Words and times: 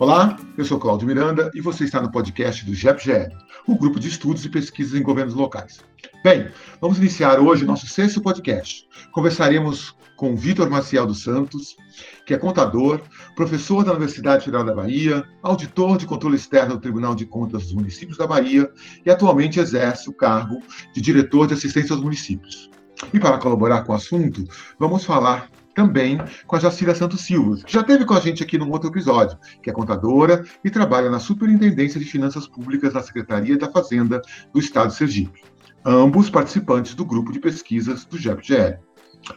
Olá, 0.00 0.34
eu 0.56 0.64
sou 0.64 0.78
Cláudio 0.78 1.06
Miranda 1.06 1.50
e 1.54 1.60
você 1.60 1.84
está 1.84 2.00
no 2.00 2.10
podcast 2.10 2.64
do 2.64 2.74
GEPGL, 2.74 3.36
o 3.66 3.76
grupo 3.76 4.00
de 4.00 4.08
estudos 4.08 4.42
e 4.46 4.48
pesquisas 4.48 4.98
em 4.98 5.02
governos 5.02 5.34
locais. 5.34 5.84
Bem, 6.24 6.48
vamos 6.80 6.96
iniciar 6.96 7.38
hoje 7.38 7.66
nosso 7.66 7.86
sexto 7.86 8.22
podcast. 8.22 8.88
Conversaremos 9.12 9.94
com 10.16 10.34
Vitor 10.34 10.70
Maciel 10.70 11.06
dos 11.06 11.22
Santos, 11.22 11.76
que 12.24 12.32
é 12.32 12.38
contador, 12.38 13.02
professor 13.36 13.84
da 13.84 13.90
Universidade 13.90 14.46
Federal 14.46 14.64
da 14.64 14.74
Bahia, 14.74 15.22
auditor 15.42 15.98
de 15.98 16.06
controle 16.06 16.36
externo 16.36 16.76
do 16.76 16.80
Tribunal 16.80 17.14
de 17.14 17.26
Contas 17.26 17.64
dos 17.64 17.74
Municípios 17.74 18.16
da 18.16 18.26
Bahia 18.26 18.72
e 19.04 19.10
atualmente 19.10 19.60
exerce 19.60 20.08
o 20.08 20.14
cargo 20.14 20.62
de 20.94 21.00
diretor 21.02 21.46
de 21.46 21.52
assistência 21.52 21.92
aos 21.94 22.02
municípios. 22.02 22.70
E 23.12 23.20
para 23.20 23.36
colaborar 23.36 23.82
com 23.82 23.92
o 23.92 23.96
assunto, 23.96 24.48
vamos 24.78 25.04
falar 25.04 25.50
também 25.74 26.18
com 26.46 26.56
a 26.56 26.58
Jacira 26.58 26.94
Santos 26.94 27.22
Silva, 27.22 27.56
que 27.64 27.72
já 27.72 27.80
esteve 27.80 28.04
com 28.04 28.14
a 28.14 28.20
gente 28.20 28.42
aqui 28.42 28.58
num 28.58 28.70
outro 28.70 28.90
episódio, 28.90 29.38
que 29.62 29.70
é 29.70 29.72
contadora 29.72 30.44
e 30.64 30.70
trabalha 30.70 31.10
na 31.10 31.18
Superintendência 31.18 32.00
de 32.00 32.06
Finanças 32.06 32.46
Públicas 32.46 32.92
da 32.92 33.02
Secretaria 33.02 33.56
da 33.56 33.70
Fazenda 33.70 34.20
do 34.52 34.60
Estado 34.60 34.88
de 34.88 34.96
Sergipe. 34.96 35.42
Ambos 35.84 36.28
participantes 36.28 36.94
do 36.94 37.04
grupo 37.04 37.32
de 37.32 37.40
pesquisas 37.40 38.04
do 38.04 38.18
GEPGL. 38.18 38.78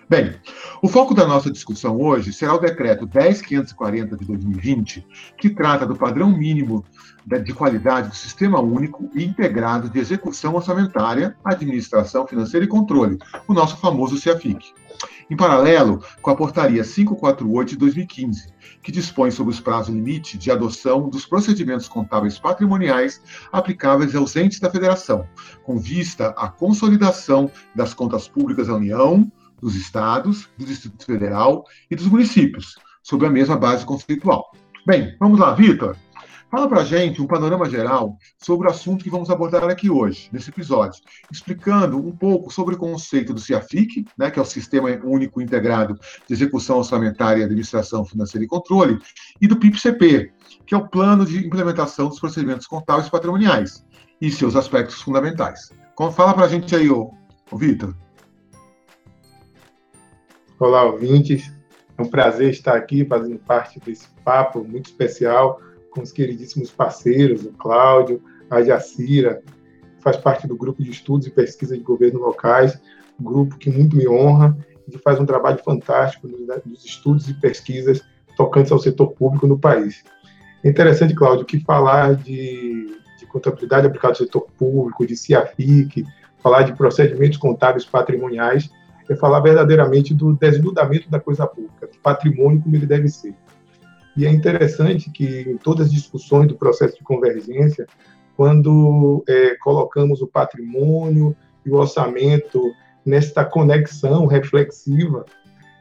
Bem, 0.10 0.36
o 0.82 0.88
foco 0.88 1.14
da 1.14 1.28
nossa 1.28 1.52
discussão 1.52 2.00
hoje 2.00 2.32
será 2.32 2.54
o 2.54 2.60
decreto 2.60 3.06
10540 3.06 4.16
de 4.16 4.26
2020, 4.26 5.06
que 5.38 5.50
trata 5.50 5.86
do 5.86 5.96
padrão 5.96 6.30
mínimo 6.30 6.86
de 7.26 7.54
qualidade 7.54 8.10
do 8.10 8.16
Sistema 8.16 8.60
Único 8.60 9.10
e 9.14 9.24
Integrado 9.24 9.90
de 9.90 10.00
Execução 10.00 10.56
Orçamentária, 10.56 11.36
Administração 11.44 12.28
Financeira 12.28 12.66
e 12.66 12.70
Controle, 12.70 13.18
o 13.48 13.54
nosso 13.54 13.78
famoso 13.78 14.18
CEAFIC. 14.18 14.74
Em 15.30 15.36
paralelo 15.36 16.04
com 16.22 16.30
a 16.30 16.36
Portaria 16.36 16.84
548 16.84 17.70
de 17.70 17.78
2015, 17.78 18.48
que 18.82 18.92
dispõe 18.92 19.32
sobre 19.32 19.54
os 19.54 19.60
prazos 19.60 19.94
limite 19.94 20.38
de 20.38 20.52
adoção 20.52 21.10
dos 21.10 21.26
procedimentos 21.26 21.88
contábeis 21.88 22.38
patrimoniais 22.38 23.22
aplicáveis 23.52 24.16
aos 24.16 24.36
entes 24.36 24.60
da 24.60 24.70
Federação, 24.70 25.28
com 25.64 25.78
vista 25.78 26.30
à 26.38 26.50
consolidação 26.50 27.50
das 27.74 27.94
contas 27.94 28.28
públicas 28.28 28.68
da 28.68 28.76
União, 28.76 29.32
dos 29.62 29.76
estados, 29.76 30.50
do 30.58 30.66
Distrito 30.66 31.06
Federal 31.06 31.64
e 31.90 31.96
dos 31.96 32.08
municípios, 32.08 32.76
sob 33.02 33.26
a 33.26 33.30
mesma 33.30 33.56
base 33.56 33.86
conceitual. 33.86 34.52
Bem, 34.86 35.16
vamos 35.20 35.40
lá, 35.40 35.54
Vitor. 35.54 35.96
Fala 36.54 36.70
para 36.70 36.82
a 36.82 36.86
gente 36.86 37.20
um 37.20 37.26
panorama 37.26 37.68
geral 37.68 38.16
sobre 38.38 38.68
o 38.68 38.70
assunto 38.70 39.04
que 39.04 39.10
vamos 39.10 39.32
abordar 39.32 39.64
aqui 39.64 39.90
hoje, 39.90 40.30
nesse 40.32 40.52
episódio, 40.52 41.02
explicando 41.32 41.98
um 41.98 42.16
pouco 42.16 42.54
sobre 42.54 42.76
o 42.76 42.78
conceito 42.78 43.34
do 43.34 43.40
CIAFIC, 43.40 44.06
né, 44.16 44.30
que 44.30 44.38
é 44.38 44.42
o 44.44 44.46
Sistema 44.46 44.90
Único 45.04 45.42
Integrado 45.42 45.96
de 45.96 46.32
Execução 46.32 46.78
Orçamentária, 46.78 47.44
Administração 47.44 48.06
Financeira 48.06 48.46
e 48.46 48.48
Controle, 48.48 49.00
e 49.42 49.48
do 49.48 49.58
PIPCP, 49.58 50.32
que 50.64 50.76
é 50.76 50.78
o 50.78 50.88
Plano 50.88 51.26
de 51.26 51.44
Implementação 51.44 52.08
dos 52.08 52.20
Procedimentos 52.20 52.68
Contábeis 52.68 53.10
Patrimoniais, 53.10 53.84
e 54.22 54.30
seus 54.30 54.56
aspectos 54.56 55.02
fundamentais. 55.02 55.72
Fala 56.16 56.36
para 56.36 56.46
a 56.46 56.50
gente 56.50 56.76
aí, 56.76 56.88
ô, 56.88 57.16
ô 57.50 57.58
Vitor. 57.58 57.96
Olá, 60.60 60.84
ouvintes. 60.84 61.52
É 61.98 62.02
um 62.04 62.10
prazer 62.12 62.52
estar 62.52 62.76
aqui 62.76 63.04
fazendo 63.06 63.40
parte 63.40 63.80
desse 63.80 64.08
papo 64.24 64.64
muito 64.64 64.86
especial 64.92 65.60
com 65.94 66.02
os 66.02 66.12
queridíssimos 66.12 66.72
parceiros, 66.72 67.46
o 67.46 67.52
Cláudio, 67.52 68.22
a 68.50 68.62
Jacira, 68.62 69.42
faz 70.00 70.18
parte 70.18 70.48
do 70.48 70.58
grupo 70.58 70.84
de 70.84 70.92
estudos 70.92 71.28
e 71.28 71.32
pesquisa 71.32 71.78
de 71.78 71.84
governo 71.84 72.20
locais, 72.20 72.80
grupo 73.20 73.58
que 73.58 73.70
muito 73.70 73.96
me 73.96 74.08
honra 74.08 74.58
e 74.88 74.98
faz 74.98 75.20
um 75.20 75.26
trabalho 75.26 75.60
fantástico 75.64 76.28
nos 76.28 76.84
estudos 76.84 77.30
e 77.30 77.34
pesquisas 77.34 78.02
tocantes 78.36 78.72
ao 78.72 78.80
setor 78.80 79.12
público 79.12 79.48
no 79.48 79.58
país. 79.58 80.04
É 80.64 80.70
interessante, 80.70 81.14
Cláudio, 81.14 81.46
que 81.46 81.60
falar 81.60 82.16
de, 82.16 82.98
de 83.20 83.26
contabilidade 83.28 83.88
aplicada 83.88 84.14
ao 84.14 84.18
setor 84.18 84.48
público, 84.58 85.06
de 85.06 85.16
CIAFIC, 85.16 86.06
falar 86.40 86.64
de 86.64 86.74
procedimentos 86.74 87.38
contábeis 87.38 87.86
patrimoniais, 87.86 88.70
é 89.10 89.16
falar 89.16 89.42
verdadeiramente 89.42 90.14
do 90.14 90.34
desnudamento 90.34 91.10
da 91.10 91.20
coisa 91.20 91.46
pública, 91.46 91.88
do 91.88 91.98
patrimônio 92.00 92.62
como 92.62 92.76
ele 92.76 92.86
deve 92.86 93.08
ser. 93.10 93.36
E 94.16 94.26
é 94.26 94.30
interessante 94.30 95.10
que 95.10 95.42
em 95.42 95.58
todas 95.58 95.88
as 95.88 95.92
discussões 95.92 96.48
do 96.48 96.56
processo 96.56 96.98
de 96.98 97.04
convergência, 97.04 97.88
quando 98.36 99.24
é, 99.28 99.56
colocamos 99.56 100.22
o 100.22 100.28
patrimônio 100.28 101.36
e 101.66 101.70
o 101.70 101.76
orçamento 101.76 102.62
nesta 103.06 103.44
conexão 103.44 104.26
reflexiva, 104.26 105.26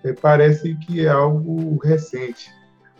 é, 0.05 0.13
parece 0.13 0.75
que 0.77 1.05
é 1.05 1.09
algo 1.09 1.79
recente. 1.83 2.51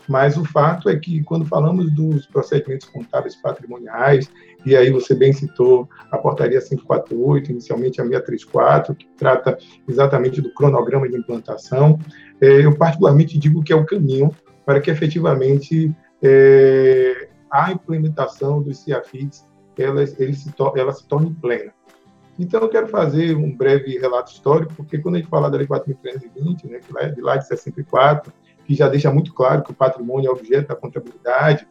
Mas 0.07 0.37
o 0.37 0.43
fato 0.43 0.89
é 0.89 0.97
que, 0.97 1.23
quando 1.23 1.45
falamos 1.45 1.89
dos 1.91 2.25
procedimentos 2.25 2.87
contábeis 2.89 3.35
patrimoniais, 3.35 4.29
e 4.65 4.75
aí 4.75 4.89
você 4.91 5.15
bem 5.15 5.31
citou 5.31 5.89
a 6.11 6.17
portaria 6.17 6.59
548, 6.59 7.51
inicialmente 7.51 8.01
a 8.01 8.03
634, 8.03 8.95
que 8.95 9.07
trata 9.17 9.57
exatamente 9.87 10.41
do 10.41 10.53
cronograma 10.53 11.07
de 11.07 11.17
implantação, 11.17 11.99
é, 12.41 12.65
eu 12.65 12.75
particularmente 12.75 13.37
digo 13.37 13.63
que 13.63 13.71
é 13.71 13.75
o 13.75 13.85
caminho 13.85 14.29
para 14.65 14.79
que 14.79 14.89
efetivamente 14.89 15.93
é, 16.21 17.29
a 17.51 17.71
implementação 17.71 18.61
dos 18.61 18.79
CIAFITs 18.79 19.45
ela, 19.77 20.03
ele 20.17 20.33
se 20.33 20.53
ela 20.75 20.93
se 20.93 21.05
torne 21.07 21.33
plena. 21.41 21.73
Então, 22.37 22.61
eu 22.61 22.69
quero 22.69 22.87
fazer 22.87 23.35
um 23.35 23.55
breve 23.55 23.97
relato 23.99 24.31
histórico, 24.31 24.73
porque 24.75 24.97
quando 24.97 25.15
a 25.15 25.17
gente 25.19 25.29
fala 25.29 25.51
da 25.51 25.57
Lei 25.57 25.67
4.320, 25.67 26.65
né, 26.65 26.79
que 26.79 26.97
é 26.97 27.09
de 27.09 27.21
lá 27.21 27.37
de 27.37 27.47
64, 27.47 28.33
que 28.65 28.73
já 28.73 28.89
deixa 28.89 29.11
muito 29.11 29.33
claro 29.33 29.61
que 29.61 29.71
o 29.71 29.75
patrimônio 29.75 30.29
é 30.29 30.31
objeto 30.31 30.69
da 30.69 30.75
contabilidade, 30.75 31.67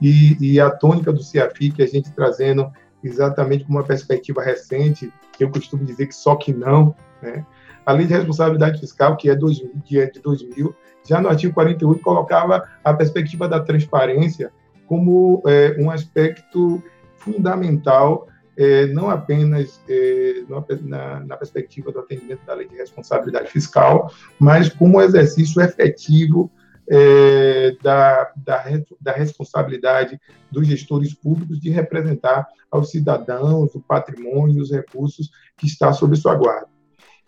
e, 0.00 0.36
e 0.40 0.60
a 0.60 0.70
tônica 0.70 1.12
do 1.12 1.22
CIAFI, 1.22 1.70
que 1.70 1.82
a 1.82 1.86
gente 1.86 2.12
trazendo 2.12 2.70
exatamente 3.02 3.64
com 3.64 3.72
uma 3.72 3.82
perspectiva 3.82 4.42
recente, 4.42 5.12
eu 5.38 5.50
costumo 5.50 5.84
dizer 5.84 6.06
que 6.06 6.14
só 6.14 6.36
que 6.36 6.52
não, 6.52 6.94
né? 7.20 7.44
A 7.84 7.92
lei 7.92 8.06
de 8.06 8.14
responsabilidade 8.14 8.80
fiscal, 8.80 9.16
que 9.16 9.28
é, 9.28 9.34
2000, 9.34 9.70
que 9.84 9.98
é 9.98 10.06
de 10.06 10.20
2000, 10.20 10.74
já 11.06 11.20
no 11.20 11.28
artigo 11.28 11.52
48 11.54 12.02
colocava 12.02 12.66
a 12.82 12.94
perspectiva 12.94 13.48
da 13.48 13.60
transparência 13.60 14.50
como 14.86 15.42
é, 15.46 15.76
um 15.78 15.90
aspecto 15.90 16.82
fundamental, 17.16 18.28
é, 18.56 18.86
não 18.86 19.10
apenas 19.10 19.80
é, 19.88 20.42
na, 20.82 21.20
na, 21.20 21.36
perspectiva 21.36 21.90
do 21.90 22.00
atendimento 22.00 22.44
da 22.46 22.54
lei 22.54 22.68
de 22.68 22.76
responsabilidade 22.76 23.50
fiscal, 23.50 24.12
mas 24.38 24.68
como 24.68 25.00
exercício 25.00 25.60
efetivo 25.60 26.50
é, 26.88 27.76
da, 27.82 28.30
da, 28.36 28.64
da, 29.00 29.12
responsabilidade 29.12 30.20
dos 30.50 30.66
gestores 30.66 31.14
públicos 31.14 31.58
de 31.58 31.70
representar 31.70 32.46
aos 32.70 32.90
cidadãos 32.90 33.74
o 33.74 33.80
patrimônio 33.80 34.58
e 34.58 34.60
os 34.60 34.70
recursos 34.70 35.30
que 35.56 35.66
está 35.66 35.92
sob 35.92 36.14
sua 36.14 36.34
guarda. 36.34 36.73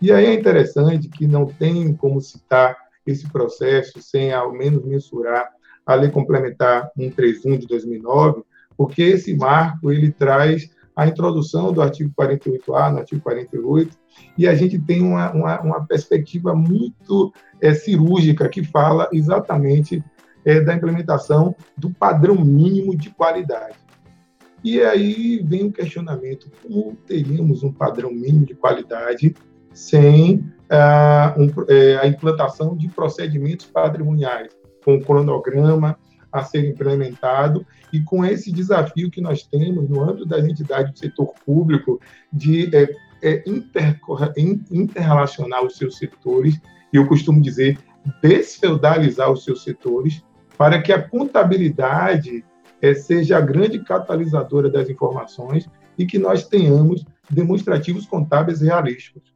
E 0.00 0.12
aí 0.12 0.26
é 0.26 0.34
interessante 0.34 1.08
que 1.08 1.26
não 1.26 1.46
tem 1.46 1.94
como 1.94 2.20
citar 2.20 2.76
esse 3.06 3.28
processo 3.30 4.02
sem 4.02 4.32
ao 4.32 4.52
menos 4.52 4.84
mensurar 4.84 5.50
a 5.86 5.94
Lei 5.94 6.10
Complementar 6.10 6.90
131 6.96 7.58
de 7.58 7.66
2009, 7.66 8.42
porque 8.76 9.02
esse 9.02 9.34
marco 9.34 9.92
ele 9.92 10.10
traz 10.10 10.68
a 10.94 11.06
introdução 11.06 11.72
do 11.72 11.80
artigo 11.80 12.12
48A 12.18 12.90
no 12.90 12.98
artigo 12.98 13.20
48, 13.20 13.96
e 14.36 14.48
a 14.48 14.54
gente 14.54 14.78
tem 14.78 15.02
uma, 15.02 15.30
uma, 15.30 15.60
uma 15.60 15.86
perspectiva 15.86 16.54
muito 16.54 17.32
é, 17.60 17.74
cirúrgica 17.74 18.48
que 18.48 18.64
fala 18.64 19.08
exatamente 19.12 20.02
é, 20.44 20.60
da 20.60 20.74
implementação 20.74 21.54
do 21.76 21.90
padrão 21.90 22.42
mínimo 22.42 22.96
de 22.96 23.10
qualidade. 23.10 23.76
E 24.64 24.80
aí 24.80 25.42
vem 25.44 25.66
o 25.66 25.72
questionamento: 25.72 26.50
como 26.62 26.96
teríamos 27.06 27.62
um 27.62 27.72
padrão 27.72 28.10
mínimo 28.10 28.46
de 28.46 28.54
qualidade 28.54 29.34
sem 29.76 30.42
ah, 30.70 31.34
um, 31.36 31.52
é, 31.68 31.98
a 31.98 32.06
implantação 32.06 32.74
de 32.74 32.88
procedimentos 32.88 33.66
patrimoniais, 33.66 34.48
com 34.82 35.00
cronograma 35.00 35.98
a 36.32 36.42
ser 36.42 36.66
implementado 36.66 37.64
e 37.92 38.00
com 38.00 38.24
esse 38.24 38.50
desafio 38.50 39.10
que 39.10 39.20
nós 39.20 39.42
temos 39.42 39.88
no 39.88 40.02
âmbito 40.02 40.26
das 40.26 40.44
entidades 40.44 40.92
do 40.92 40.98
setor 40.98 41.32
público 41.44 42.00
de 42.32 42.74
é, 42.74 42.88
é, 43.22 43.42
inter, 43.46 44.00
interrelacionar 44.70 45.64
os 45.64 45.76
seus 45.76 45.98
setores, 45.98 46.58
e 46.92 46.96
eu 46.96 47.06
costumo 47.06 47.40
dizer 47.40 47.78
desfeudalizar 48.22 49.30
os 49.30 49.44
seus 49.44 49.62
setores, 49.62 50.24
para 50.56 50.80
que 50.80 50.92
a 50.92 51.02
contabilidade 51.02 52.42
é, 52.80 52.94
seja 52.94 53.36
a 53.36 53.42
grande 53.42 53.78
catalisadora 53.80 54.70
das 54.70 54.88
informações 54.88 55.68
e 55.98 56.06
que 56.06 56.18
nós 56.18 56.46
tenhamos 56.46 57.04
demonstrativos 57.28 58.06
contábeis 58.06 58.62
realísticos. 58.62 59.35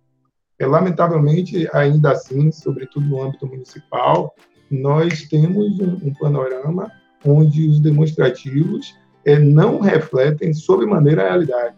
É, 0.60 0.66
lamentavelmente, 0.66 1.66
ainda 1.72 2.12
assim, 2.12 2.52
sobretudo 2.52 3.06
no 3.06 3.22
âmbito 3.22 3.46
municipal, 3.46 4.34
nós 4.70 5.22
temos 5.22 5.80
um, 5.80 6.08
um 6.08 6.14
panorama 6.20 6.92
onde 7.24 7.66
os 7.66 7.80
demonstrativos 7.80 8.94
é, 9.24 9.38
não 9.38 9.80
refletem 9.80 10.52
sobremaneira 10.52 11.22
a 11.22 11.28
realidade. 11.30 11.76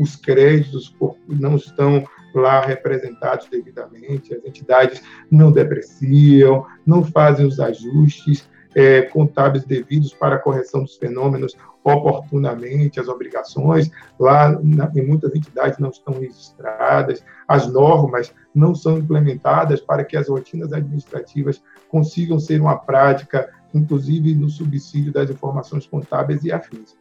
Os 0.00 0.16
créditos 0.16 0.92
não 1.28 1.54
estão 1.54 2.04
lá 2.34 2.60
representados 2.60 3.46
devidamente, 3.48 4.34
as 4.34 4.44
entidades 4.44 5.00
não 5.30 5.52
depreciam, 5.52 6.66
não 6.84 7.04
fazem 7.04 7.46
os 7.46 7.60
ajustes, 7.60 8.48
é, 8.74 9.02
contábeis 9.02 9.64
devidos 9.64 10.12
para 10.12 10.36
a 10.36 10.38
correção 10.38 10.82
dos 10.82 10.96
fenômenos 10.96 11.56
oportunamente, 11.84 12.98
as 12.98 13.08
obrigações 13.08 13.90
lá 14.18 14.58
na, 14.62 14.90
em 14.96 15.06
muitas 15.06 15.34
entidades 15.34 15.78
não 15.78 15.90
estão 15.90 16.14
registradas, 16.14 17.22
as 17.46 17.70
normas 17.70 18.34
não 18.54 18.74
são 18.74 18.98
implementadas 18.98 19.80
para 19.80 20.02
que 20.02 20.16
as 20.16 20.28
rotinas 20.28 20.72
administrativas 20.72 21.62
consigam 21.88 22.40
ser 22.40 22.60
uma 22.60 22.76
prática, 22.76 23.50
inclusive 23.74 24.34
no 24.34 24.48
subsídio 24.48 25.12
das 25.12 25.28
informações 25.28 25.86
contábeis 25.86 26.42
e 26.42 26.50
afins. 26.50 26.96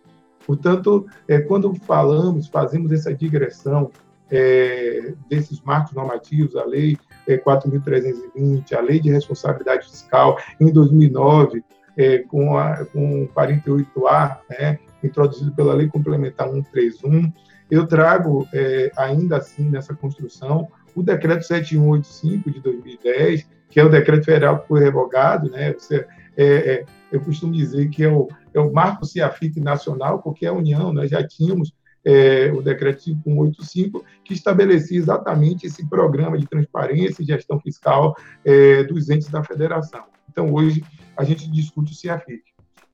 Portanto, 0.46 1.08
é, 1.28 1.40
quando 1.40 1.74
falamos, 1.86 2.48
fazemos 2.48 2.92
essa 2.92 3.14
digressão 3.14 3.90
é, 4.30 5.14
desses 5.30 5.62
marcos 5.62 5.94
normativos, 5.94 6.56
a 6.58 6.66
Lei 6.66 6.98
é, 7.28 7.38
4.320, 7.38 8.74
a 8.74 8.82
Lei 8.82 9.00
de 9.00 9.10
Responsabilidade 9.10 9.88
Fiscal, 9.88 10.38
em 10.60 10.72
2009, 10.72 11.64
é, 11.98 12.20
com, 12.20 12.58
a, 12.58 12.86
com 12.86 13.28
48A, 13.28 14.38
né, 14.50 14.80
introduzido 15.04 15.52
pela 15.54 15.74
Lei 15.74 15.88
Complementar 15.88 16.50
131, 16.50 17.32
eu 17.70 17.88
trago, 17.88 18.48
é, 18.54 18.92
ainda 18.98 19.38
assim, 19.38 19.70
nessa 19.70 19.94
construção, 19.94 20.68
o 20.96 21.02
Decreto 21.02 21.44
7185 21.44 22.52
de 22.52 22.60
2010, 22.60 23.48
que 23.70 23.80
é 23.80 23.84
o 23.84 23.90
decreto 23.90 24.26
federal 24.26 24.60
que 24.60 24.68
foi 24.68 24.82
revogado, 24.82 25.50
né? 25.50 25.74
Você, 25.74 26.06
é, 26.38 26.46
é, 26.46 26.86
eu 27.12 27.20
costumo 27.20 27.52
dizer 27.52 27.90
que 27.90 28.04
é 28.04 28.08
o, 28.08 28.28
é 28.54 28.60
o 28.60 28.72
marco 28.72 29.06
CIAFIC 29.06 29.60
nacional, 29.60 30.22
porque 30.22 30.46
a 30.46 30.54
União, 30.54 30.94
nós 30.94 31.10
já 31.10 31.28
tínhamos 31.28 31.74
é, 32.06 32.52
o 32.52 32.62
decreto 32.62 33.02
5185, 33.04 34.04
que 34.24 34.34
estabelecia 34.34 34.98
exatamente 34.98 35.66
esse 35.66 35.88
programa 35.88 36.38
de 36.38 36.48
transparência 36.48 37.22
e 37.22 37.26
gestão 37.26 37.60
fiscal 37.60 38.16
é, 38.44 38.84
dos 38.84 39.10
entes 39.10 39.30
da 39.30 39.44
federação. 39.44 40.04
Então, 40.30 40.54
hoje, 40.54 40.84
a 41.16 41.24
gente 41.24 41.50
discute 41.50 41.94
o 41.94 41.96
CIAFIC. 41.96 42.44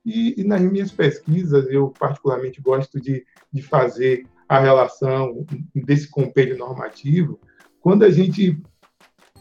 E, 0.04 0.40
e 0.40 0.44
nas 0.44 0.60
minhas 0.62 0.90
pesquisas, 0.90 1.68
eu 1.70 1.88
particularmente 1.98 2.60
gosto 2.60 3.00
de, 3.00 3.24
de 3.52 3.62
fazer 3.62 4.26
a 4.48 4.58
relação 4.58 5.46
desse 5.74 6.08
compêndio 6.10 6.58
normativo, 6.58 7.38
quando 7.80 8.04
a 8.04 8.10
gente 8.10 8.60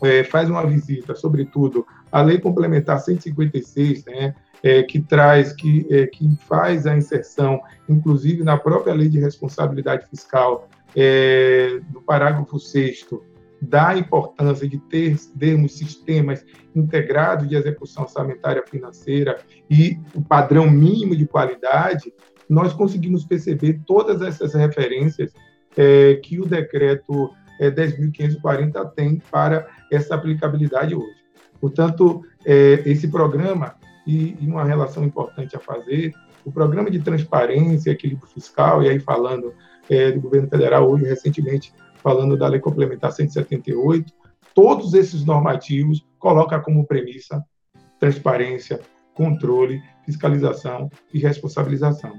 é, 0.04 0.24
faz 0.24 0.50
uma 0.50 0.66
visita, 0.66 1.16
sobretudo, 1.16 1.86
à 2.12 2.21
Lei 2.21 2.39
Complementar 2.39 3.00
156, 3.00 4.06
né, 4.06 4.36
é, 4.63 4.83
que 4.83 5.00
traz, 5.00 5.53
que, 5.53 5.85
é, 5.89 6.07
que 6.07 6.35
faz 6.47 6.85
a 6.85 6.95
inserção, 6.95 7.61
inclusive 7.88 8.44
na 8.44 8.57
própria 8.57 8.94
Lei 8.94 9.09
de 9.09 9.19
Responsabilidade 9.19 10.07
Fiscal, 10.07 10.67
é, 10.95 11.79
do 11.89 12.01
parágrafo 12.01 12.59
6 12.59 13.07
da 13.61 13.97
importância 13.97 14.67
de 14.67 14.77
ter, 14.77 15.17
termos 15.38 15.77
sistemas 15.77 16.45
integrados 16.73 17.47
de 17.47 17.56
execução 17.56 18.03
orçamentária 18.03 18.63
financeira 18.65 19.38
e 19.69 20.00
o 20.15 20.21
padrão 20.21 20.69
mínimo 20.69 21.15
de 21.15 21.27
qualidade, 21.27 22.13
nós 22.50 22.73
conseguimos 22.73 23.25
perceber 23.25 23.81
todas 23.85 24.21
essas 24.21 24.53
referências 24.53 25.33
é, 25.77 26.15
que 26.15 26.39
o 26.39 26.45
decreto 26.45 27.31
é, 27.59 27.69
10.540 27.69 28.91
tem 28.95 29.21
para 29.29 29.67
essa 29.91 30.15
aplicabilidade 30.15 30.95
hoje. 30.95 31.19
Portanto, 31.59 32.23
é, 32.45 32.81
esse 32.85 33.09
programa, 33.09 33.75
e, 34.09 34.35
e, 34.41 34.47
uma 34.47 34.63
relação 34.63 35.06
importante 35.06 35.56
a 35.56 35.59
fazer, 35.59 36.15
o 36.44 36.51
programa 36.51 36.89
de 36.89 37.00
transparência 37.00 37.91
equilíbrio 37.91 38.27
fiscal, 38.27 38.81
e 38.81 38.89
aí 38.89 39.00
falando 39.00 39.53
é, 39.88 40.11
do 40.11 40.19
governo 40.19 40.50
federal 40.50 40.89
hoje, 40.89 41.06
recentemente, 41.06 41.71
falando 41.97 42.35
da 42.35 42.47
Lei 42.47 42.59
Complementar 42.59 43.11
178, 43.11 44.11
todos 44.56 44.95
esses 44.95 45.23
normativos 45.23 46.03
colocam 46.17 46.59
como 46.61 46.88
premissa 46.88 47.45
transparência, 48.00 48.79
controle, 49.13 49.79
fiscalização 50.06 50.89
e 51.13 51.19
responsabilização. 51.19 52.13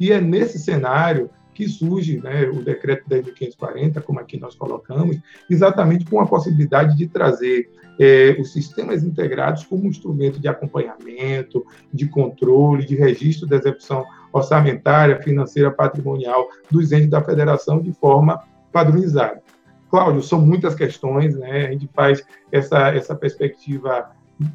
E 0.00 0.10
é 0.10 0.20
nesse 0.20 0.58
cenário 0.58 1.30
que 1.56 1.66
surge 1.66 2.20
né, 2.20 2.46
o 2.50 2.62
decreto 2.62 3.08
10.540, 3.08 4.02
como 4.02 4.20
aqui 4.20 4.38
nós 4.38 4.54
colocamos, 4.54 5.16
exatamente 5.48 6.04
com 6.04 6.20
a 6.20 6.26
possibilidade 6.26 6.94
de 6.94 7.08
trazer 7.08 7.70
é, 7.98 8.36
os 8.38 8.52
sistemas 8.52 9.02
integrados 9.02 9.64
como 9.64 9.86
instrumento 9.86 10.38
de 10.38 10.48
acompanhamento, 10.48 11.64
de 11.90 12.06
controle, 12.08 12.84
de 12.84 12.94
registro 12.94 13.46
da 13.46 13.56
execução 13.56 14.04
orçamentária, 14.30 15.22
financeira, 15.22 15.70
patrimonial 15.70 16.46
dos 16.70 16.92
entes 16.92 17.08
da 17.08 17.24
federação 17.24 17.80
de 17.80 17.90
forma 17.94 18.38
padronizada. 18.70 19.42
Cláudio, 19.88 20.22
são 20.22 20.38
muitas 20.38 20.74
questões, 20.74 21.38
né? 21.38 21.68
A 21.68 21.70
gente 21.70 21.88
faz 21.94 22.22
essa, 22.52 22.94
essa 22.94 23.14
perspectiva, 23.14 24.10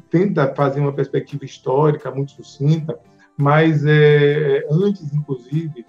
tenta 0.08 0.54
fazer 0.54 0.78
uma 0.78 0.92
perspectiva 0.92 1.44
histórica 1.44 2.12
muito 2.12 2.30
sucinta, 2.30 2.96
mas 3.36 3.84
é, 3.84 4.64
antes, 4.70 5.12
inclusive, 5.12 5.84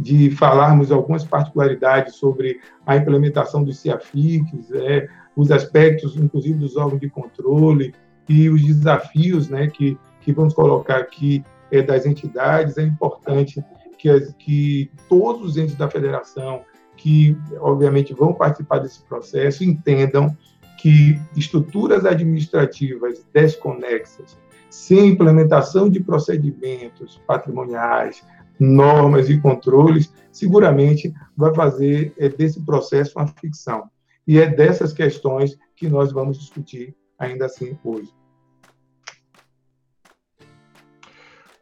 de 0.00 0.30
falarmos 0.30 0.90
algumas 0.90 1.24
particularidades 1.24 2.14
sobre 2.14 2.58
a 2.86 2.96
implementação 2.96 3.62
dos 3.62 3.78
CIAFICs, 3.80 4.72
é, 4.72 5.06
os 5.36 5.50
aspectos, 5.50 6.16
inclusive, 6.16 6.58
dos 6.58 6.74
órgãos 6.74 7.00
de 7.00 7.10
controle 7.10 7.94
e 8.26 8.48
os 8.48 8.62
desafios 8.62 9.50
né, 9.50 9.66
que, 9.66 9.98
que 10.22 10.32
vamos 10.32 10.54
colocar 10.54 10.96
aqui 10.96 11.44
é, 11.70 11.82
das 11.82 12.06
entidades, 12.06 12.78
é 12.78 12.82
importante 12.82 13.62
que, 13.98 14.08
as, 14.08 14.32
que 14.38 14.90
todos 15.06 15.50
os 15.50 15.56
entes 15.58 15.74
da 15.74 15.88
federação, 15.90 16.62
que, 16.96 17.36
obviamente, 17.58 18.14
vão 18.14 18.32
participar 18.32 18.78
desse 18.78 19.02
processo 19.02 19.62
entendam 19.62 20.34
que 20.78 21.20
estruturas 21.36 22.06
administrativas 22.06 23.22
desconexas, 23.34 24.38
sem 24.70 25.08
implementação 25.08 25.90
de 25.90 26.00
procedimentos 26.00 27.20
patrimoniais, 27.26 28.24
normas 28.60 29.30
e 29.30 29.40
controles, 29.40 30.12
seguramente 30.30 31.12
vai 31.36 31.54
fazer 31.54 32.14
é, 32.18 32.28
desse 32.28 32.60
processo 32.60 33.18
uma 33.18 33.26
ficção. 33.26 33.90
E 34.26 34.38
é 34.38 34.46
dessas 34.46 34.92
questões 34.92 35.58
que 35.74 35.88
nós 35.88 36.12
vamos 36.12 36.38
discutir 36.38 36.94
ainda 37.18 37.46
assim 37.46 37.76
hoje. 37.82 38.12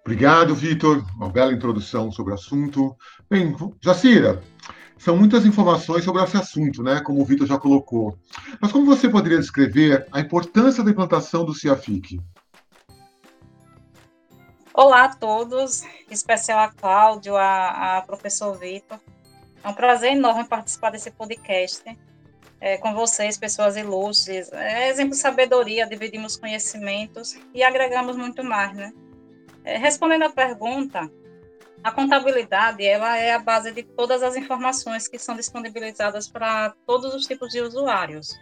Obrigado, 0.04 0.54
Vitor. 0.54 1.04
Uma 1.16 1.28
bela 1.28 1.52
introdução 1.52 2.10
sobre 2.10 2.32
o 2.32 2.34
assunto. 2.34 2.96
Bem, 3.30 3.54
Jacira, 3.80 4.42
são 4.96 5.16
muitas 5.16 5.46
informações 5.46 6.02
sobre 6.02 6.22
esse 6.22 6.36
assunto, 6.36 6.82
né? 6.82 7.00
Como 7.00 7.20
o 7.20 7.24
Vitor 7.24 7.46
já 7.46 7.58
colocou. 7.58 8.18
Mas 8.60 8.72
como 8.72 8.86
você 8.86 9.08
poderia 9.08 9.38
descrever 9.38 10.06
a 10.10 10.20
importância 10.20 10.82
da 10.82 10.90
implantação 10.90 11.44
do 11.44 11.54
CIAFIC? 11.54 12.20
Olá 14.80 15.06
a 15.06 15.08
todos, 15.08 15.82
em 15.82 16.12
especial 16.12 16.60
a 16.60 16.68
Cláudio, 16.68 17.36
a, 17.36 17.96
a 17.96 18.02
professor 18.02 18.56
Vitor. 18.56 19.00
É 19.64 19.68
um 19.68 19.74
prazer 19.74 20.12
enorme 20.12 20.44
participar 20.44 20.90
desse 20.90 21.10
podcast 21.10 21.82
é, 22.60 22.76
com 22.76 22.94
vocês, 22.94 23.36
pessoas 23.36 23.76
ilustres. 23.76 24.52
É 24.52 24.88
exemplo 24.88 25.14
de 25.14 25.16
sabedoria, 25.16 25.84
dividimos 25.84 26.36
conhecimentos 26.36 27.36
e 27.52 27.60
agregamos 27.60 28.16
muito 28.16 28.44
mais, 28.44 28.72
né? 28.72 28.92
É, 29.64 29.76
respondendo 29.78 30.22
à 30.22 30.30
pergunta, 30.30 31.10
a 31.82 31.90
contabilidade 31.90 32.86
ela 32.86 33.18
é 33.18 33.32
a 33.32 33.40
base 33.40 33.72
de 33.72 33.82
todas 33.82 34.22
as 34.22 34.36
informações 34.36 35.08
que 35.08 35.18
são 35.18 35.34
disponibilizadas 35.34 36.28
para 36.28 36.72
todos 36.86 37.12
os 37.16 37.26
tipos 37.26 37.50
de 37.50 37.60
usuários, 37.60 38.38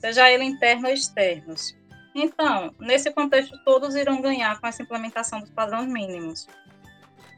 seja 0.00 0.30
ele 0.30 0.44
interno 0.44 0.88
ou 0.88 0.92
externos. 0.92 1.74
Então, 2.18 2.74
nesse 2.80 3.12
contexto, 3.12 3.62
todos 3.62 3.94
irão 3.94 4.22
ganhar 4.22 4.58
com 4.58 4.66
essa 4.66 4.82
implementação 4.82 5.38
dos 5.38 5.50
padrões 5.50 5.86
mínimos. 5.86 6.46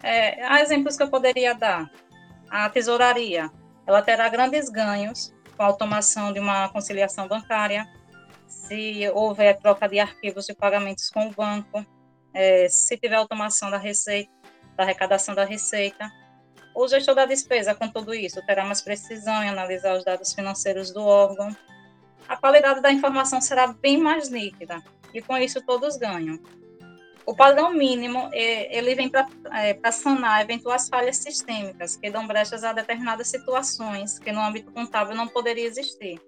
É, 0.04 0.44
há 0.44 0.62
exemplos 0.62 0.96
que 0.96 1.02
eu 1.02 1.10
poderia 1.10 1.52
dar. 1.52 1.90
A 2.48 2.70
tesouraria, 2.70 3.50
ela 3.84 4.00
terá 4.02 4.28
grandes 4.28 4.68
ganhos 4.68 5.34
com 5.56 5.64
a 5.64 5.66
automação 5.66 6.32
de 6.32 6.38
uma 6.38 6.68
conciliação 6.68 7.26
bancária, 7.26 7.88
se 8.46 9.10
houver 9.12 9.58
troca 9.58 9.88
de 9.88 9.98
arquivos 9.98 10.46
de 10.46 10.54
pagamentos 10.54 11.10
com 11.10 11.26
o 11.26 11.32
banco, 11.32 11.84
é, 12.32 12.68
se 12.68 12.96
tiver 12.96 13.16
automação 13.16 13.72
da 13.72 13.78
receita, 13.78 14.30
da 14.76 14.84
arrecadação 14.84 15.34
da 15.34 15.44
receita. 15.44 16.08
O 16.72 16.86
gestor 16.86 17.16
da 17.16 17.26
despesa, 17.26 17.74
com 17.74 17.88
tudo 17.88 18.14
isso, 18.14 18.40
terá 18.46 18.64
mais 18.64 18.80
precisão 18.80 19.42
em 19.42 19.48
analisar 19.48 19.96
os 19.96 20.04
dados 20.04 20.32
financeiros 20.32 20.92
do 20.92 21.02
órgão. 21.02 21.50
A 22.28 22.36
qualidade 22.36 22.82
da 22.82 22.92
informação 22.92 23.40
será 23.40 23.68
bem 23.68 23.96
mais 23.96 24.28
nítida 24.28 24.82
e 25.14 25.22
com 25.22 25.36
isso 25.38 25.64
todos 25.64 25.96
ganham. 25.96 26.38
O 27.24 27.34
padrão 27.34 27.72
mínimo 27.72 28.30
ele 28.32 28.94
vem 28.94 29.08
para 29.08 29.26
é, 29.52 29.90
sanar 29.90 30.40
eventuais 30.42 30.88
falhas 30.88 31.16
sistêmicas 31.18 31.96
que 31.96 32.10
dão 32.10 32.26
brechas 32.26 32.64
a 32.64 32.72
determinadas 32.72 33.28
situações 33.28 34.18
que 34.18 34.32
no 34.32 34.40
âmbito 34.40 34.70
contábil 34.72 35.14
não 35.14 35.28
poderia 35.28 35.66
existir. 35.66 36.20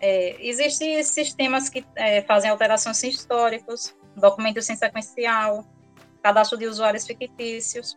É, 0.00 0.36
existem 0.40 1.02
sistemas 1.02 1.68
que 1.68 1.84
é, 1.94 2.22
fazem 2.22 2.50
alterações 2.50 3.02
históricos, 3.02 3.94
documentos 4.16 4.66
sem 4.66 4.76
sequencial, 4.76 5.64
cadastro 6.22 6.58
de 6.58 6.66
usuários 6.66 7.06
fictícios. 7.06 7.96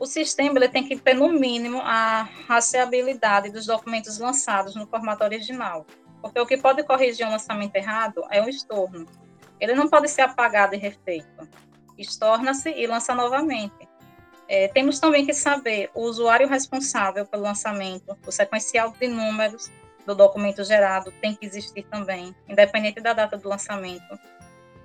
O 0.00 0.06
sistema 0.06 0.58
ele 0.58 0.68
tem 0.70 0.82
que 0.82 0.96
ter, 0.96 1.12
no 1.12 1.28
mínimo, 1.28 1.78
a 1.82 2.22
rastreabilidade 2.48 3.50
dos 3.50 3.66
documentos 3.66 4.18
lançados 4.18 4.74
no 4.74 4.86
formato 4.86 5.22
original, 5.22 5.84
porque 6.22 6.40
o 6.40 6.46
que 6.46 6.56
pode 6.56 6.82
corrigir 6.84 7.26
um 7.26 7.30
lançamento 7.30 7.76
errado 7.76 8.24
é 8.30 8.42
o 8.42 8.48
estorno. 8.48 9.04
ele 9.60 9.74
não 9.74 9.90
pode 9.90 10.08
ser 10.08 10.22
apagado 10.22 10.74
e 10.74 10.78
refeito. 10.78 11.46
Estorna-se 11.98 12.70
e 12.70 12.86
lança 12.86 13.14
novamente. 13.14 13.86
É, 14.48 14.68
temos 14.68 14.98
também 14.98 15.26
que 15.26 15.34
saber 15.34 15.90
o 15.94 16.00
usuário 16.00 16.48
responsável 16.48 17.26
pelo 17.26 17.42
lançamento, 17.42 18.16
o 18.26 18.32
sequencial 18.32 18.94
de 18.98 19.06
números 19.06 19.70
do 20.06 20.14
documento 20.14 20.64
gerado 20.64 21.12
tem 21.20 21.34
que 21.34 21.44
existir 21.44 21.82
também, 21.82 22.34
independente 22.48 23.02
da 23.02 23.12
data 23.12 23.36
do 23.36 23.46
lançamento, 23.46 24.18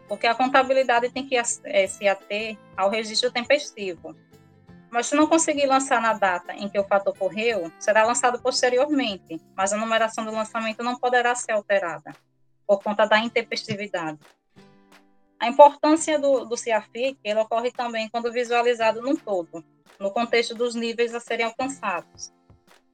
porque 0.10 0.28
a 0.28 0.36
contabilidade 0.36 1.10
tem 1.10 1.26
que 1.26 1.38
é, 1.38 1.88
se 1.88 2.06
ater 2.06 2.58
ao 2.76 2.90
registro 2.90 3.32
tempestivo. 3.32 4.14
Mas 4.96 5.08
se 5.08 5.16
não 5.16 5.28
conseguir 5.28 5.66
lançar 5.66 6.02
na 6.02 6.14
data 6.14 6.54
em 6.54 6.70
que 6.70 6.80
o 6.80 6.84
fato 6.86 7.10
ocorreu, 7.10 7.70
será 7.78 8.06
lançado 8.06 8.42
posteriormente, 8.42 9.42
mas 9.54 9.74
a 9.74 9.78
numeração 9.78 10.24
do 10.24 10.32
lançamento 10.32 10.82
não 10.82 10.98
poderá 10.98 11.36
ser 11.36 11.52
alterada, 11.52 12.16
por 12.66 12.82
conta 12.82 13.06
da 13.06 13.20
intempestividade. 13.20 14.18
A 15.38 15.50
importância 15.50 16.18
do, 16.18 16.46
do 16.46 16.56
CIAFIC 16.56 17.20
ele 17.26 17.42
ocorre 17.42 17.72
também 17.72 18.08
quando 18.08 18.32
visualizado 18.32 19.02
num 19.02 19.18
todo, 19.18 19.62
no 20.00 20.12
contexto 20.12 20.56
dos 20.56 20.76
níveis 20.76 21.14
a 21.14 21.20
serem 21.20 21.46
alcançados. 21.46 22.32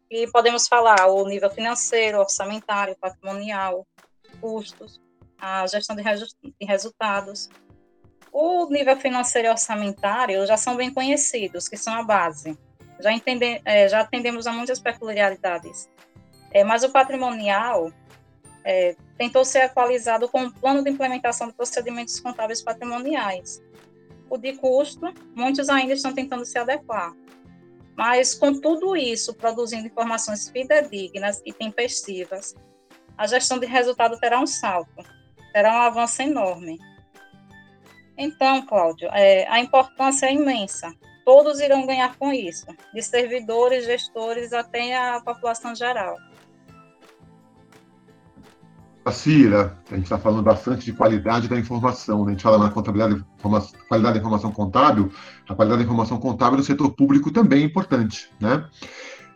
E 0.09 0.25
podemos 0.31 0.67
falar 0.67 1.05
o 1.05 1.23
nível 1.27 1.51
financeiro, 1.51 2.17
orçamentário, 2.17 2.97
patrimonial, 2.99 3.85
custos, 4.41 4.99
a 5.37 5.67
gestão 5.67 5.95
de, 5.95 6.01
de 6.01 6.65
resultados. 6.65 7.47
O 8.31 8.67
nível 8.69 8.95
financeiro 8.97 9.47
e 9.47 9.51
orçamentário 9.51 10.45
já 10.47 10.55
são 10.55 10.75
bem 10.75 10.93
conhecidos, 10.93 11.67
que 11.67 11.75
são 11.75 11.93
a 11.93 12.03
base. 12.03 12.57
Já, 12.99 13.11
entende, 13.11 13.61
é, 13.65 13.89
já 13.89 14.01
atendemos 14.01 14.47
a 14.47 14.53
muitas 14.53 14.79
peculiaridades. 14.79 15.89
É, 16.51 16.63
mas 16.63 16.83
o 16.83 16.89
patrimonial 16.89 17.91
é, 18.63 18.95
tentou 19.17 19.43
ser 19.43 19.61
atualizado 19.61 20.29
com 20.29 20.41
um 20.41 20.51
plano 20.51 20.83
de 20.83 20.89
implementação 20.89 21.47
de 21.47 21.53
procedimentos 21.53 22.19
contábeis 22.19 22.61
patrimoniais. 22.61 23.61
O 24.29 24.37
de 24.37 24.53
custo, 24.53 25.13
muitos 25.35 25.67
ainda 25.69 25.93
estão 25.93 26.13
tentando 26.13 26.45
se 26.45 26.57
adequar. 26.57 27.13
Mas, 27.97 28.33
com 28.33 28.59
tudo 28.59 28.95
isso, 28.95 29.33
produzindo 29.33 29.87
informações 29.87 30.49
fidedignas 30.49 31.41
e 31.45 31.51
tempestivas, 31.51 32.55
a 33.17 33.27
gestão 33.27 33.59
de 33.59 33.65
resultado 33.65 34.17
terá 34.19 34.39
um 34.39 34.47
salto, 34.47 35.03
terá 35.51 35.73
um 35.73 35.81
avanço 35.81 36.21
enorme. 36.21 36.79
Então, 38.23 38.63
Cláudio, 38.67 39.09
é, 39.13 39.47
a 39.47 39.59
importância 39.59 40.27
é 40.27 40.33
imensa. 40.35 40.93
Todos 41.25 41.59
irão 41.59 41.87
ganhar 41.87 42.15
com 42.17 42.31
isso, 42.31 42.67
de 42.93 43.01
servidores, 43.01 43.83
gestores, 43.83 44.53
até 44.53 44.95
a 44.95 45.19
população 45.19 45.73
geral. 45.73 46.15
Cira, 49.11 49.75
a 49.89 49.95
gente 49.95 50.03
está 50.03 50.19
falando 50.19 50.43
bastante 50.43 50.85
de 50.85 50.93
qualidade 50.93 51.47
da 51.47 51.57
informação, 51.57 52.23
né? 52.23 52.27
a 52.27 52.31
gente 52.33 52.43
fala 52.43 52.59
na 52.59 52.69
contabilidade, 52.69 53.25
qualidade 53.89 54.13
da 54.13 54.19
informação 54.19 54.51
contábil, 54.51 55.11
a 55.49 55.55
qualidade 55.55 55.81
da 55.81 55.85
informação 55.85 56.19
contábil 56.19 56.59
no 56.59 56.63
setor 56.63 56.91
público 56.91 57.31
também 57.31 57.63
é 57.63 57.65
importante, 57.65 58.31
né? 58.39 58.69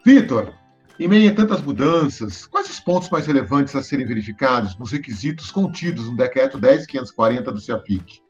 Vitor, 0.06 0.54
em 1.00 1.08
meio 1.08 1.32
a 1.32 1.36
tantas 1.36 1.60
mudanças, 1.62 2.46
quais 2.46 2.70
os 2.70 2.80
pontos 2.80 3.10
mais 3.10 3.26
relevantes 3.26 3.76
a 3.76 3.82
serem 3.82 4.06
verificados 4.06 4.78
nos 4.78 4.92
requisitos 4.92 5.50
contidos 5.50 6.08
no 6.08 6.16
decreto 6.16 6.60
10540 6.60 7.52
do 7.52 7.60
CEAPIC? 7.60 8.25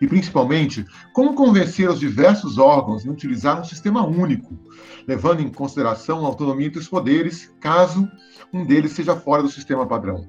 E, 0.00 0.06
principalmente, 0.06 0.84
como 1.12 1.34
convencer 1.34 1.88
os 1.88 1.98
diversos 1.98 2.56
órgãos 2.56 3.04
em 3.04 3.10
utilizar 3.10 3.60
um 3.60 3.64
sistema 3.64 4.06
único, 4.06 4.56
levando 5.06 5.40
em 5.40 5.48
consideração 5.48 6.24
a 6.24 6.28
autonomia 6.28 6.68
entre 6.68 6.78
os 6.78 6.88
poderes, 6.88 7.52
caso 7.60 8.08
um 8.52 8.64
deles 8.64 8.92
seja 8.92 9.16
fora 9.16 9.42
do 9.42 9.48
sistema 9.48 9.86
padrão? 9.86 10.26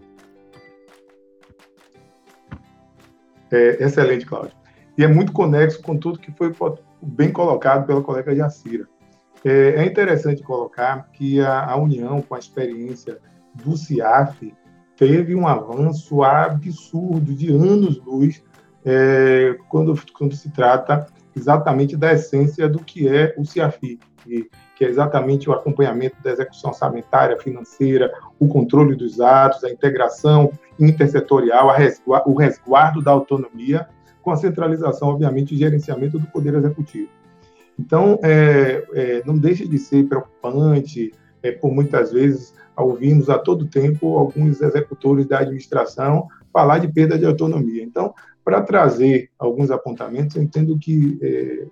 É, 3.52 3.84
excelente, 3.84 4.26
Cláudio. 4.26 4.54
E 4.98 5.04
é 5.04 5.08
muito 5.08 5.32
conexo 5.32 5.82
com 5.82 5.98
tudo 5.98 6.20
que 6.20 6.32
foi 6.32 6.54
bem 7.02 7.32
colocado 7.32 7.86
pela 7.86 8.02
colega 8.02 8.36
Jacira. 8.36 8.88
É, 9.44 9.76
é 9.76 9.86
interessante 9.86 10.44
colocar 10.44 11.10
que 11.14 11.40
a, 11.40 11.66
a, 11.66 11.78
União, 11.78 12.22
com 12.22 12.36
a 12.36 12.40
experiência 12.40 13.20
do 13.56 13.78
CIAF, 13.78 14.54
teve 14.98 15.34
um 15.34 15.48
avanço 15.48 16.22
absurdo 16.24 17.34
de 17.34 17.50
anos-luz 17.50 18.44
é, 18.86 19.58
quando, 19.70 20.00
quando 20.14 20.36
se 20.36 20.50
trata 20.52 21.08
exatamente 21.36 21.96
da 21.96 22.14
essência 22.14 22.68
do 22.68 22.80
que 22.80 23.08
é 23.08 23.34
o 23.38 23.46
CIAFIC, 23.46 24.00
que, 24.76 24.86
é 24.86 24.88
exatamente 24.88 25.50
o 25.50 25.54
acompanhamento 25.54 26.16
da 26.24 26.32
execução 26.32 26.70
orçamentária, 26.70 27.38
financeira, 27.38 28.12
o 28.40 28.48
controle 28.48 28.96
dos 28.96 29.20
atos, 29.20 29.64
a 29.64 29.70
integração 29.70 30.52
intersetorial, 30.80 31.70
o 32.26 32.34
resguardo 32.34 33.02
da 33.02 33.12
autonomia, 33.12 33.88
com 34.22 34.32
a 34.32 34.38
centralização, 34.38 35.10
obviamente, 35.10 35.54
e 35.54 35.58
gerenciamento 35.58 36.18
do 36.18 36.28
Poder 36.28 36.54
Executivo. 36.54 37.10
Então, 37.78 38.20
é, 38.24 38.86
é, 38.94 39.24
não 39.26 39.38
deixa 39.38 39.68
de 39.68 39.78
ser 39.78 40.08
preocupante, 40.08 41.12
é, 41.42 41.52
por 41.52 41.72
muitas 41.72 42.12
vezes 42.12 42.54
ouvimos 42.76 43.30
a 43.30 43.38
todo 43.38 43.66
tempo 43.66 44.18
alguns 44.18 44.62
executores 44.62 45.26
da 45.26 45.40
administração 45.40 46.28
falar 46.54 46.80
de 46.80 46.88
perda 46.88 47.18
de 47.18 47.26
autonomia. 47.26 47.84
Então, 47.84 48.14
para 48.50 48.64
trazer 48.64 49.30
alguns 49.38 49.70
apontamentos, 49.70 50.36
entendo 50.36 50.76
que 50.80 51.20
é, 51.22 51.68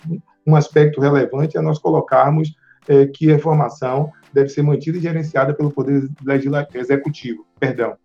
um 0.46 0.56
aspecto 0.56 1.02
relevante 1.02 1.58
é 1.58 1.62
nós 1.62 1.80
colocarmos 1.80 2.56
é, 2.88 3.08
que 3.08 3.32
a 3.32 3.36
informação 3.36 4.12
deve 4.32 4.50
ser 4.50 4.62
mantida 4.62 5.00
e 5.00 5.02
gerenciada 5.02 5.56
pelo 5.56 5.72
Poder 5.72 6.08
Executivo, 6.76 7.48
perdão. 7.60 7.96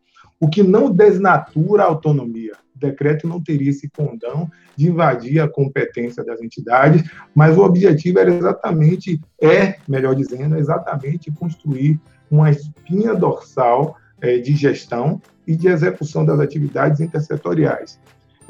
O 0.40 0.48
que 0.48 0.62
não 0.62 0.90
desnatura 0.90 1.82
a 1.82 1.86
autonomia. 1.86 2.54
O 2.74 2.78
decreto 2.78 3.28
não 3.28 3.42
teria 3.42 3.68
esse 3.68 3.90
condão 3.90 4.50
de 4.74 4.88
invadir 4.88 5.38
a 5.40 5.48
competência 5.48 6.24
das 6.24 6.40
entidades, 6.40 7.04
mas 7.34 7.58
o 7.58 7.62
objetivo 7.62 8.20
era 8.20 8.32
exatamente, 8.34 9.20
é, 9.38 9.76
melhor 9.86 10.14
dizendo, 10.14 10.56
exatamente 10.56 11.30
construir 11.30 12.00
uma 12.30 12.50
espinha 12.50 13.14
dorsal 13.14 13.98
é, 14.22 14.38
de 14.38 14.56
gestão 14.56 15.20
e 15.46 15.54
de 15.54 15.68
execução 15.68 16.24
das 16.24 16.40
atividades 16.40 17.00
intersetoriais. 17.00 18.00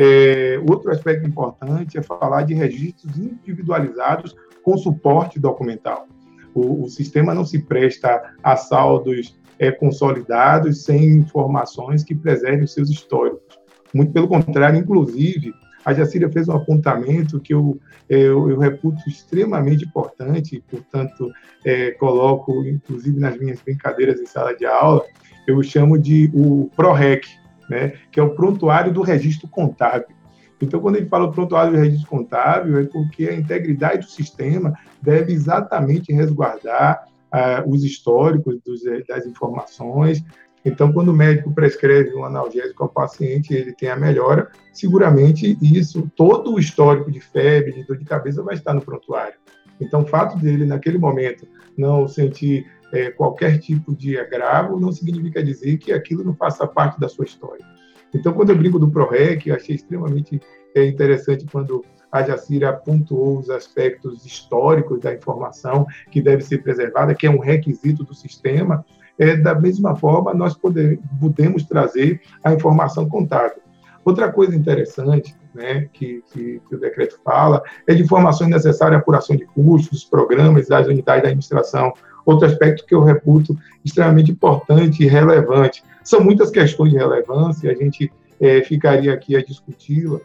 É, 0.05 0.61
outro 0.69 0.91
aspecto 0.91 1.29
importante 1.29 1.97
é 1.97 2.03
falar 2.03 2.43
de 2.43 2.55
registros 2.55 3.17
individualizados 3.17 4.35
com 4.65 4.77
suporte 4.77 5.39
documental. 5.39 6.09
O, 6.53 6.83
o 6.83 6.89
sistema 6.89 7.33
não 7.33 7.45
se 7.45 7.61
presta 7.61 8.35
a 8.43 8.57
saldos 8.57 9.39
é, 9.61 9.71
consolidados 9.71 10.83
sem 10.83 11.05
informações 11.19 12.03
que 12.03 12.17
preservem 12.17 12.65
os 12.65 12.75
seus 12.75 12.91
históricos. 12.91 13.57
Muito 13.95 14.13
pelo 14.13 14.27
contrário, 14.27 14.77
inclusive, 14.77 15.55
a 15.85 15.95
Jacira 15.95 16.29
fez 16.29 16.49
um 16.49 16.57
apontamento 16.57 17.39
que 17.39 17.55
eu, 17.55 17.79
é, 18.11 18.17
eu, 18.17 18.51
eu 18.51 18.59
reputo 18.59 19.09
extremamente 19.09 19.85
importante, 19.85 20.65
portanto, 20.69 21.31
é, 21.65 21.93
coloco, 21.93 22.65
inclusive, 22.67 23.21
nas 23.21 23.39
minhas 23.39 23.63
brincadeiras 23.63 24.21
em 24.21 24.27
sala 24.27 24.53
de 24.57 24.67
aula, 24.67 25.05
eu 25.47 25.63
chamo 25.63 25.97
de 25.97 26.29
o 26.35 26.69
PROREC, 26.75 27.29
né, 27.69 27.95
que 28.11 28.21
é 28.21 28.23
o 28.23 28.35
prontuário 28.35 28.93
do 28.93 29.03
registro 29.03 29.49
contábil. 29.49 30.15
Então, 30.61 30.81
quando 30.81 30.97
ele 30.97 31.07
fala 31.07 31.33
prontuário 31.33 31.73
do 31.73 31.79
registro 31.79 32.09
contábil, 32.09 32.79
é 32.79 32.85
porque 32.85 33.29
a 33.29 33.35
integridade 33.35 34.07
do 34.07 34.11
sistema 34.11 34.73
deve 35.03 35.33
exatamente 35.33 36.13
resguardar 36.13 37.05
ah, 37.33 37.65
os 37.67 37.83
históricos 37.83 38.61
dos, 38.65 38.81
das 39.09 39.27
informações. 39.27 40.23
Então, 40.65 40.93
quando 40.93 41.09
o 41.09 41.15
médico 41.15 41.53
prescreve 41.53 42.15
um 42.15 42.25
analgésico 42.25 42.85
ao 42.85 42.89
paciente, 42.89 43.53
ele 43.53 43.73
tem 43.73 43.89
a 43.91 43.97
melhora, 43.97 44.53
seguramente 44.73 45.59
isso, 45.61 46.09
todo 46.15 46.55
o 46.55 46.61
histórico 46.61 47.11
de 47.11 47.21
febre, 47.21 47.73
de 47.73 47.85
dor 47.85 47.99
de 47.99 48.05
cabeça 48.05 48.43
vai 48.43 48.55
estar 48.55 48.73
no 48.73 48.81
prontuário. 48.81 49.35
Então, 49.81 50.03
o 50.03 50.07
fato 50.07 50.39
dele, 50.39 50.65
naquele 50.65 50.99
momento, 50.99 51.45
não 51.77 52.07
sentir 52.07 52.65
é, 52.93 53.11
qualquer 53.11 53.59
tipo 53.59 53.95
de 53.95 54.19
agravo, 54.19 54.79
não 54.79 54.93
significa 54.93 55.43
dizer 55.43 55.79
que 55.79 55.93
aquilo 55.93 56.23
não 56.23 56.35
faça 56.35 56.67
parte 56.67 57.01
da 57.01 57.09
sua 57.09 57.25
história. 57.25 57.65
Então, 58.15 58.33
quando 58.33 58.51
eu 58.51 58.57
brinco 58.57 58.79
do 58.79 58.91
PROREC, 58.91 59.49
eu 59.49 59.57
achei 59.57 59.75
extremamente 59.75 60.41
é, 60.75 60.87
interessante 60.87 61.47
quando 61.51 61.83
a 62.11 62.23
Jacira 62.23 62.73
pontuou 62.75 63.39
os 63.39 63.49
aspectos 63.49 64.27
históricos 64.27 65.01
da 65.01 65.15
informação 65.15 65.87
que 66.11 66.21
deve 66.21 66.43
ser 66.43 66.59
preservada, 66.59 67.15
que 67.15 67.27
é 67.27 67.31
um 67.31 67.39
requisito 67.39 68.05
do 68.05 68.15
sistema. 68.15 68.85
É, 69.19 69.37
da 69.37 69.55
mesma 69.55 69.97
forma, 69.97 70.35
nós 70.35 70.55
poder, 70.55 71.01
podemos 71.19 71.65
trazer 71.65 72.21
a 72.45 72.53
informação 72.53 73.09
contábil. 73.09 73.63
Outra 74.05 74.31
coisa 74.31 74.55
interessante 74.55 75.35
né, 75.55 75.89
que, 75.93 76.23
que, 76.33 76.61
que, 76.69 76.75
o 76.75 76.79
decreto 76.79 77.21
fala 77.25 77.63
é 77.87 77.95
de 77.95 78.03
informações 78.03 78.51
necessárias 78.51 78.97
à 78.97 79.01
apuração 79.01 79.37
de 79.37 79.47
custos, 79.47 80.05
programas 80.05 80.67
das 80.69 80.87
unidades 80.87 81.23
da 81.23 81.29
administração. 81.29 81.93
Outro 82.25 82.47
aspecto 82.47 82.87
que 82.87 82.95
eu 82.95 83.03
reputo 83.03 83.57
extremamente 83.85 84.31
importante 84.31 85.03
e 85.03 85.07
relevante. 85.07 85.83
São 86.05 86.23
muitas 86.23 86.51
questões 86.51 86.91
de 86.91 86.99
relevância, 86.99 87.71
a 87.71 87.75
gente 87.75 88.13
é, 88.41 88.63
ficaria 88.63 89.13
aqui 89.13 89.37
a 89.37 89.43
discuti-la, 89.43 90.21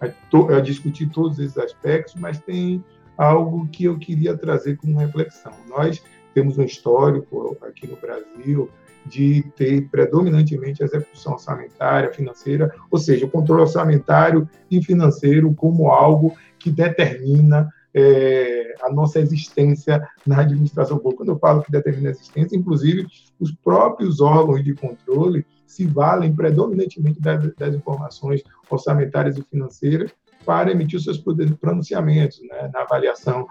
a, 0.00 0.56
a 0.56 0.60
discutir 0.60 1.08
todos 1.08 1.38
esses 1.38 1.58
aspectos, 1.58 2.14
mas 2.16 2.40
tem 2.40 2.84
algo 3.16 3.68
que 3.68 3.84
eu 3.84 3.98
queria 3.98 4.36
trazer 4.36 4.76
como 4.76 4.98
reflexão. 4.98 5.52
Nós 5.68 6.02
temos 6.34 6.58
um 6.58 6.64
histórico 6.64 7.56
aqui 7.62 7.86
no 7.86 7.96
Brasil 7.96 8.70
de 9.06 9.42
ter 9.56 9.88
predominantemente 9.88 10.82
a 10.82 10.86
execução 10.86 11.32
orçamentária, 11.32 12.12
financeira, 12.12 12.74
ou 12.90 12.98
seja, 12.98 13.26
o 13.26 13.30
controle 13.30 13.62
orçamentário 13.62 14.48
e 14.70 14.82
financeiro 14.82 15.52
como 15.54 15.90
algo 15.90 16.34
que 16.58 16.70
determina 16.70 17.72
é, 17.94 18.74
a 18.82 18.92
nossa 18.92 19.18
existência 19.20 20.06
na 20.26 20.40
administração 20.40 20.98
pública. 20.98 21.18
Quando 21.18 21.32
eu 21.32 21.38
falo 21.38 21.62
que 21.62 21.72
determina 21.72 22.08
a 22.08 22.12
existência, 22.12 22.56
inclusive, 22.56 23.06
os 23.38 23.52
próprios 23.52 24.20
órgãos 24.20 24.62
de 24.62 24.74
controle 24.74 25.44
se 25.66 25.86
valem 25.86 26.34
predominantemente 26.34 27.20
das, 27.20 27.54
das 27.54 27.74
informações 27.74 28.42
orçamentárias 28.68 29.38
e 29.38 29.42
financeiras 29.42 30.10
para 30.44 30.70
emitir 30.70 31.00
seus 31.00 31.22
pronunciamentos 31.60 32.40
né, 32.42 32.70
na 32.72 32.80
avaliação 32.80 33.46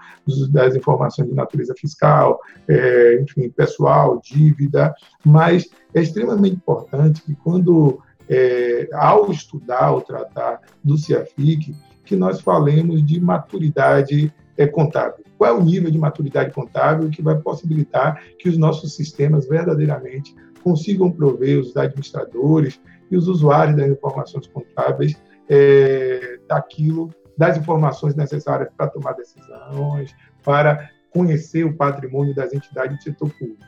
das 0.50 0.74
informações 0.74 1.28
de 1.28 1.34
natureza 1.34 1.74
fiscal, 1.76 2.40
é, 2.68 3.20
enfim, 3.22 3.48
pessoal, 3.48 4.20
dívida, 4.22 4.94
mas 5.24 5.68
é 5.94 6.02
extremamente 6.02 6.56
importante 6.56 7.22
que 7.22 7.34
quando, 7.36 8.02
é, 8.28 8.88
ao 8.92 9.30
estudar 9.30 9.92
ou 9.92 10.00
tratar 10.00 10.60
do 10.82 10.98
CIAFIC, 10.98 11.74
que 12.04 12.16
nós 12.16 12.40
falemos 12.40 13.04
de 13.04 13.20
maturidade 13.20 14.32
é, 14.56 14.66
contábil. 14.66 15.24
Qual 15.38 15.50
é 15.50 15.58
o 15.58 15.62
nível 15.62 15.90
de 15.90 15.98
maturidade 15.98 16.52
contábil 16.52 17.08
que 17.10 17.22
vai 17.22 17.38
possibilitar 17.38 18.22
que 18.38 18.48
os 18.48 18.58
nossos 18.58 18.94
sistemas 18.94 19.48
verdadeiramente 19.48 20.34
consigam 20.62 21.10
prover 21.10 21.58
os 21.58 21.76
administradores 21.76 22.80
e 23.10 23.16
os 23.16 23.26
usuários 23.26 23.76
das 23.76 23.88
informações 23.88 24.46
contábeis 24.46 25.16
é, 25.48 26.38
daquilo, 26.46 27.10
das 27.36 27.56
informações 27.56 28.14
necessárias 28.14 28.68
para 28.76 28.88
tomar 28.88 29.12
decisões, 29.14 30.14
para 30.44 30.90
conhecer 31.10 31.64
o 31.64 31.76
patrimônio 31.76 32.34
das 32.34 32.52
entidades 32.52 32.98
do 32.98 33.02
setor 33.02 33.30
público. 33.30 33.64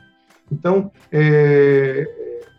Então, 0.51 0.91
é, 1.11 2.07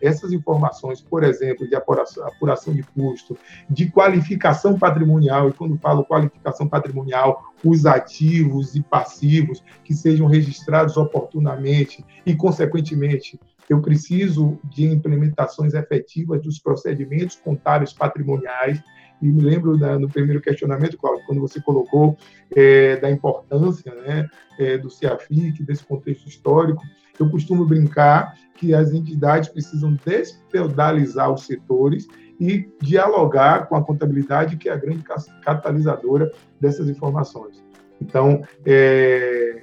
essas 0.07 0.33
informações, 0.33 1.01
por 1.01 1.25
exemplo, 1.25 1.69
de 1.69 1.75
apuração, 1.75 2.27
apuração 2.27 2.75
de 2.75 2.83
custo, 2.83 3.37
de 3.69 3.91
qualificação 3.91 4.79
patrimonial, 4.79 5.49
e 5.49 5.53
quando 5.53 5.79
falo 5.79 6.05
qualificação 6.05 6.69
patrimonial, 6.69 7.55
os 7.65 7.87
ativos 7.87 8.75
e 8.75 8.83
passivos 8.83 9.63
que 9.83 9.95
sejam 9.95 10.27
registrados 10.27 10.97
oportunamente 10.97 12.05
e, 12.27 12.35
consequentemente, 12.35 13.39
eu 13.69 13.81
preciso 13.81 14.59
de 14.65 14.85
implementações 14.85 15.75
efetivas 15.75 16.43
dos 16.43 16.59
procedimentos 16.59 17.37
contábeis 17.37 17.93
patrimoniais. 17.93 18.83
E 19.23 19.27
me 19.27 19.41
lembro 19.41 19.79
da, 19.79 19.99
no 19.99 20.09
primeiro 20.09 20.41
questionamento, 20.41 20.99
Cláudio, 20.99 21.25
quando 21.27 21.41
você 21.41 21.61
colocou 21.63 22.17
é, 22.55 22.97
da 22.97 23.11
importância 23.11 23.95
né, 23.95 24.29
é, 24.59 24.77
do 24.77 24.91
CIAFIC, 24.91 25.63
desse 25.63 25.85
contexto 25.85 26.29
histórico, 26.29 26.83
eu 27.19 27.31
costumo 27.31 27.65
brincar 27.65 28.35
que 28.55 28.75
as 28.75 28.93
entidades 28.93 29.49
precisam 29.49 29.97
desfeudalizar 30.05 31.33
os 31.33 31.47
setores 31.47 32.07
e 32.41 32.69
dialogar 32.81 33.69
com 33.69 33.77
a 33.77 33.85
contabilidade, 33.85 34.57
que 34.57 34.69
é 34.69 34.73
a 34.73 34.77
grande 34.77 35.05
catalisadora 35.43 36.31
dessas 36.61 36.89
informações. 36.89 37.63
Então, 38.01 38.43
é, 38.67 39.63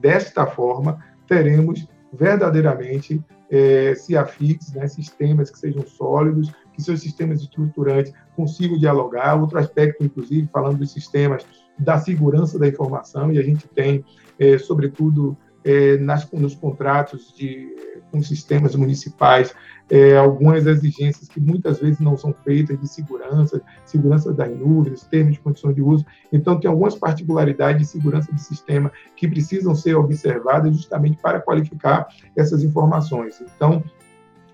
desta 0.00 0.46
forma, 0.46 1.04
teremos 1.26 1.86
verdadeiramente 2.12 3.22
é, 3.50 3.94
CIAFIX, 3.94 4.72
né, 4.74 4.86
sistemas 4.86 5.50
que 5.50 5.58
sejam 5.58 5.84
sólidos, 5.86 6.52
que 6.72 6.82
seus 6.82 7.00
sistemas 7.00 7.40
estruturantes 7.40 8.12
consigam 8.36 8.78
dialogar. 8.78 9.34
Outro 9.40 9.58
aspecto, 9.58 10.04
inclusive, 10.04 10.48
falando 10.52 10.78
dos 10.78 10.92
sistemas 10.92 11.44
da 11.78 11.98
segurança 11.98 12.58
da 12.58 12.68
informação, 12.68 13.32
e 13.32 13.38
a 13.38 13.42
gente 13.42 13.66
tem, 13.68 14.04
é, 14.38 14.58
sobretudo, 14.58 15.36
é, 15.64 15.96
nas, 15.98 16.30
nos 16.32 16.54
contratos 16.54 17.34
de, 17.36 17.74
com 18.10 18.22
sistemas 18.22 18.74
municipais, 18.74 19.54
é, 19.90 20.16
algumas 20.16 20.66
exigências 20.66 21.28
que 21.28 21.40
muitas 21.40 21.80
vezes 21.80 21.98
não 21.98 22.16
são 22.16 22.32
feitas 22.44 22.80
de 22.80 22.86
segurança, 22.86 23.60
segurança 23.84 24.32
das 24.32 24.56
nuvens, 24.56 25.02
termos 25.02 25.34
de 25.34 25.40
condições 25.40 25.74
de 25.74 25.82
uso. 25.82 26.06
Então, 26.32 26.58
tem 26.58 26.70
algumas 26.70 26.94
particularidades 26.94 27.82
de 27.82 27.92
segurança 27.92 28.32
do 28.32 28.38
sistema 28.38 28.92
que 29.16 29.26
precisam 29.26 29.74
ser 29.74 29.96
observadas 29.96 30.76
justamente 30.76 31.18
para 31.20 31.40
qualificar 31.40 32.08
essas 32.36 32.62
informações. 32.62 33.42
Então, 33.56 33.82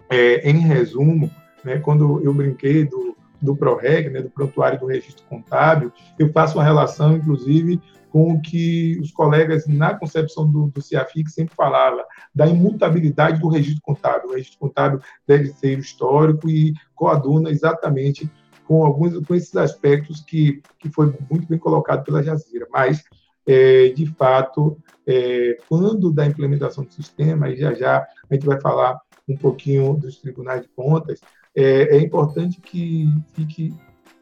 é, 0.08 0.48
em 0.48 0.58
resumo, 0.58 1.30
né, 1.62 1.78
quando 1.78 2.22
eu 2.22 2.32
brinquei 2.32 2.84
do, 2.84 3.15
do 3.40 3.56
PROREG, 3.56 4.10
né, 4.10 4.22
do 4.22 4.30
Prontuário 4.30 4.78
do 4.78 4.86
Registro 4.86 5.24
Contábil, 5.26 5.92
eu 6.18 6.32
faço 6.32 6.56
uma 6.56 6.64
relação, 6.64 7.16
inclusive, 7.16 7.80
com 8.10 8.32
o 8.32 8.40
que 8.40 8.98
os 9.00 9.12
colegas 9.12 9.66
na 9.66 9.94
concepção 9.94 10.50
do, 10.50 10.68
do 10.68 10.80
CIAFIC 10.80 11.30
sempre 11.30 11.54
falavam, 11.54 12.02
da 12.34 12.46
imutabilidade 12.46 13.40
do 13.40 13.48
registro 13.48 13.82
contábil. 13.82 14.30
O 14.30 14.32
registro 14.32 14.58
contábil 14.58 15.00
deve 15.26 15.48
ser 15.48 15.78
histórico 15.78 16.48
e 16.48 16.72
coaduna 16.94 17.50
exatamente 17.50 18.30
com 18.66 18.84
alguns 18.84 19.18
com 19.26 19.34
esses 19.34 19.54
aspectos 19.54 20.22
que, 20.22 20.62
que 20.78 20.88
foi 20.90 21.14
muito 21.30 21.46
bem 21.46 21.58
colocado 21.58 22.04
pela 22.04 22.22
Jazira. 22.22 22.66
Mas, 22.72 23.04
é, 23.46 23.88
de 23.90 24.06
fato, 24.06 24.78
é, 25.06 25.58
quando 25.68 26.10
da 26.10 26.26
implementação 26.26 26.84
do 26.84 26.92
sistema, 26.92 27.50
e 27.50 27.56
já 27.56 27.74
já 27.74 28.06
a 28.30 28.34
gente 28.34 28.46
vai 28.46 28.60
falar 28.60 28.98
um 29.28 29.36
pouquinho 29.36 29.94
dos 29.94 30.18
tribunais 30.18 30.62
de 30.62 30.68
contas, 30.68 31.20
é, 31.56 31.96
é 31.96 32.00
importante 32.00 32.60
que 32.60 33.08
fique 33.32 33.74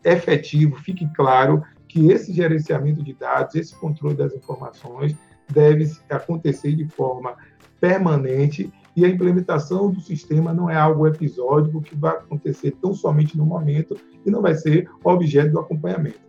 efetivo, 0.05 0.77
fique 0.77 1.07
claro 1.15 1.63
que 1.89 2.11
esse 2.11 2.33
gerenciamento 2.33 3.03
de 3.03 3.13
dados, 3.13 3.57
esse 3.57 3.75
controle 3.75 4.15
das 4.15 4.33
informações 4.33 5.17
deve 5.53 5.91
acontecer 6.09 6.75
de 6.75 6.87
forma 6.87 7.37
permanente 7.81 8.73
e 8.97 9.05
a 9.05 9.09
implementação 9.09 9.91
do 9.91 10.01
sistema 10.01 10.55
não 10.55 10.71
é 10.71 10.77
algo 10.77 11.07
episódico 11.07 11.83
que 11.83 11.97
vai 11.97 12.13
acontecer 12.13 12.71
tão 12.81 12.95
somente 12.95 13.37
no 13.37 13.45
momento 13.45 13.97
e 14.25 14.31
não 14.31 14.41
vai 14.41 14.55
ser 14.55 14.89
objeto 15.03 15.53
do 15.53 15.59
acompanhamento. 15.59 16.21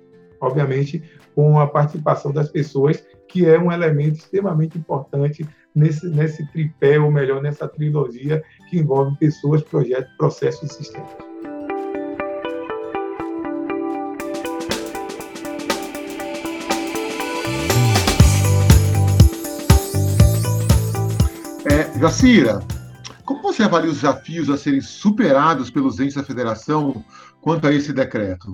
Obviamente, 0.42 1.04
com 1.34 1.60
a 1.60 1.68
participação 1.68 2.32
das 2.32 2.50
pessoas, 2.50 3.04
que 3.28 3.46
é 3.46 3.60
um 3.60 3.72
elemento 3.72 4.18
extremamente 4.18 4.78
importante 4.78 5.48
nesse, 5.76 6.08
nesse 6.08 6.46
tripé, 6.48 6.98
ou 7.00 7.12
melhor, 7.12 7.42
nessa 7.42 7.68
trilogia 7.68 8.44
que 8.70 8.80
envolve 8.80 9.18
pessoas, 9.18 9.62
projetos, 9.62 10.12
processos 10.18 10.72
e 10.72 10.74
sistemas. 10.74 11.12
É, 21.66 22.00
Jacira, 22.00 22.60
como 23.26 23.42
você 23.42 23.64
avalia 23.64 23.90
os 23.90 23.98
desafios 23.98 24.50
a 24.50 24.58
serem 24.58 24.82
superados 24.82 25.70
pelos 25.70 26.00
entes 26.00 26.16
da 26.16 26.24
federação 26.24 27.04
quanto 27.42 27.68
a 27.68 27.74
esse 27.74 27.92
decreto? 27.92 28.54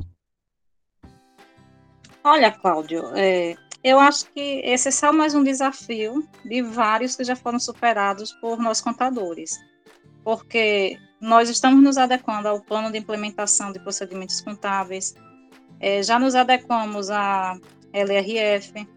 Olha, 2.23 2.51
Cláudio, 2.51 3.03
é, 3.15 3.55
eu 3.83 3.99
acho 3.99 4.25
que 4.31 4.61
esse 4.63 4.89
é 4.89 4.91
só 4.91 5.11
mais 5.11 5.33
um 5.33 5.43
desafio 5.43 6.27
de 6.45 6.61
vários 6.61 7.15
que 7.15 7.23
já 7.23 7.35
foram 7.35 7.59
superados 7.59 8.31
por 8.33 8.59
nós 8.59 8.79
contadores, 8.79 9.59
porque 10.23 10.99
nós 11.19 11.49
estamos 11.49 11.83
nos 11.83 11.97
adequando 11.97 12.47
ao 12.47 12.61
plano 12.61 12.91
de 12.91 12.99
implementação 12.99 13.71
de 13.71 13.79
procedimentos 13.79 14.39
contábeis, 14.41 15.15
é, 15.79 16.03
já 16.03 16.19
nos 16.19 16.35
adequamos 16.35 17.09
à 17.09 17.57
LRF, 17.91 18.87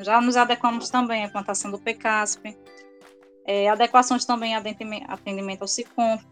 já 0.00 0.20
nos 0.20 0.36
adequamos 0.36 0.90
também 0.90 1.22
à 1.22 1.26
implantação 1.26 1.70
do 1.70 1.78
PCASP, 1.78 2.56
é, 3.46 3.68
adequações 3.68 4.24
também 4.24 4.56
a 4.56 4.62
atendimento 5.08 5.62
ao 5.62 5.68
SICONF. 5.68 6.24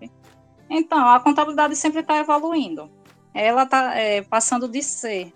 Então, 0.69 1.09
a 1.09 1.21
contabilidade 1.21 1.77
sempre 1.77 2.01
está 2.01 2.19
evoluindo. 2.19 2.91
Ela 3.33 3.63
está 3.63 3.95
é, 3.95 4.23
passando 4.23 4.69
de 4.69 4.83
ser 4.83 5.33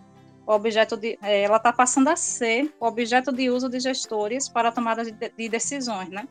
o 0.48 0.52
objeto 0.54 0.96
de, 0.96 1.18
é, 1.20 1.42
ela 1.42 1.58
está 1.58 1.70
passando 1.70 2.08
a 2.08 2.16
ser 2.16 2.74
o 2.80 2.86
objeto 2.86 3.30
de 3.30 3.50
uso 3.50 3.68
de 3.68 3.78
gestores 3.78 4.48
para 4.48 4.70
a 4.70 4.72
tomada 4.72 5.04
de, 5.04 5.12
de 5.12 5.46
decisões, 5.46 6.08
né? 6.08 6.26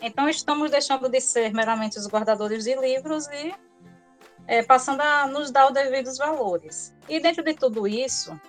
Então, 0.00 0.28
estamos 0.28 0.70
deixando 0.70 1.08
de 1.08 1.20
ser 1.20 1.52
meramente 1.52 1.98
os 1.98 2.06
guardadores 2.06 2.62
de 2.62 2.76
livros 2.76 3.26
e 3.26 3.52
é, 4.46 4.62
passando 4.62 5.00
a 5.00 5.26
nos 5.26 5.50
dar 5.50 5.66
os 5.66 5.74
devidos 5.74 6.18
valores. 6.18 6.94
E 7.08 7.18
dentro 7.18 7.42
de 7.42 7.52
tudo 7.52 7.88
isso, 7.88 8.40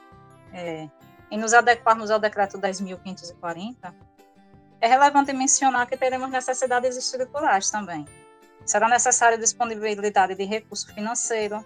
é, 0.53 0.87
em 1.31 1.39
nos 1.39 1.55
adequarmos 1.55 2.11
ao 2.11 2.19
decreto 2.19 2.59
10.540, 2.59 3.91
é 4.79 4.87
relevante 4.87 5.33
mencionar 5.33 5.87
que 5.87 5.97
teremos 5.97 6.29
necessidades 6.29 6.95
estruturais 6.95 7.71
também. 7.71 8.05
Será 8.63 8.87
necessária 8.87 9.39
disponibilidade 9.39 10.35
de 10.35 10.43
recurso 10.43 10.93
financeiro, 10.93 11.65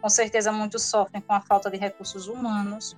com 0.00 0.08
certeza 0.08 0.52
muitos 0.52 0.82
sofrem 0.82 1.20
com 1.20 1.32
a 1.32 1.40
falta 1.40 1.70
de 1.70 1.76
recursos 1.76 2.28
humanos. 2.28 2.96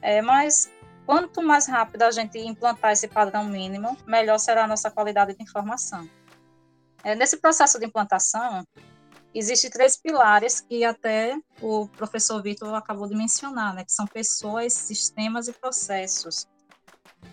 É, 0.00 0.20
mas 0.20 0.70
quanto 1.06 1.42
mais 1.42 1.66
rápido 1.66 2.02
a 2.02 2.10
gente 2.10 2.38
implantar 2.38 2.92
esse 2.92 3.08
padrão 3.08 3.44
mínimo, 3.44 3.96
melhor 4.06 4.38
será 4.38 4.64
a 4.64 4.66
nossa 4.66 4.90
qualidade 4.90 5.34
de 5.34 5.42
informação. 5.42 6.08
É, 7.02 7.14
nesse 7.14 7.36
processo 7.36 7.78
de 7.78 7.86
implantação, 7.86 8.64
existem 9.34 9.70
três 9.70 9.96
pilares 9.96 10.60
que 10.60 10.84
até 10.84 11.36
o 11.60 11.86
professor 11.88 12.42
Vitor 12.42 12.74
acabou 12.74 13.08
de 13.08 13.14
mencionar, 13.14 13.74
né, 13.74 13.84
que 13.84 13.92
são 13.92 14.06
pessoas, 14.06 14.72
sistemas 14.72 15.48
e 15.48 15.52
processos. 15.52 16.46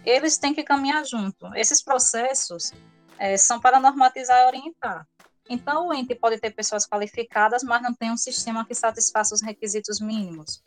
eles 0.06 0.38
têm 0.38 0.54
que 0.54 0.64
caminhar 0.64 1.06
junto. 1.06 1.54
Esses 1.56 1.84
processos 1.84 2.72
é, 3.18 3.38
são 3.38 3.60
para 3.60 3.80
normatizar 3.80 4.42
e 4.42 4.46
orientar. 4.46 5.06
Então, 5.50 5.88
o 5.88 5.94
ente 5.94 6.16
pode 6.16 6.40
ter 6.40 6.52
pessoas 6.52 6.88
qualificadas, 6.88 7.64
mas 7.64 7.82
não 7.82 7.94
tem 7.94 8.12
um 8.12 8.18
sistema 8.18 8.66
que 8.66 8.74
satisfaça 8.74 9.36
os 9.36 9.42
requisitos 9.42 10.00
mínimos. 10.00 10.62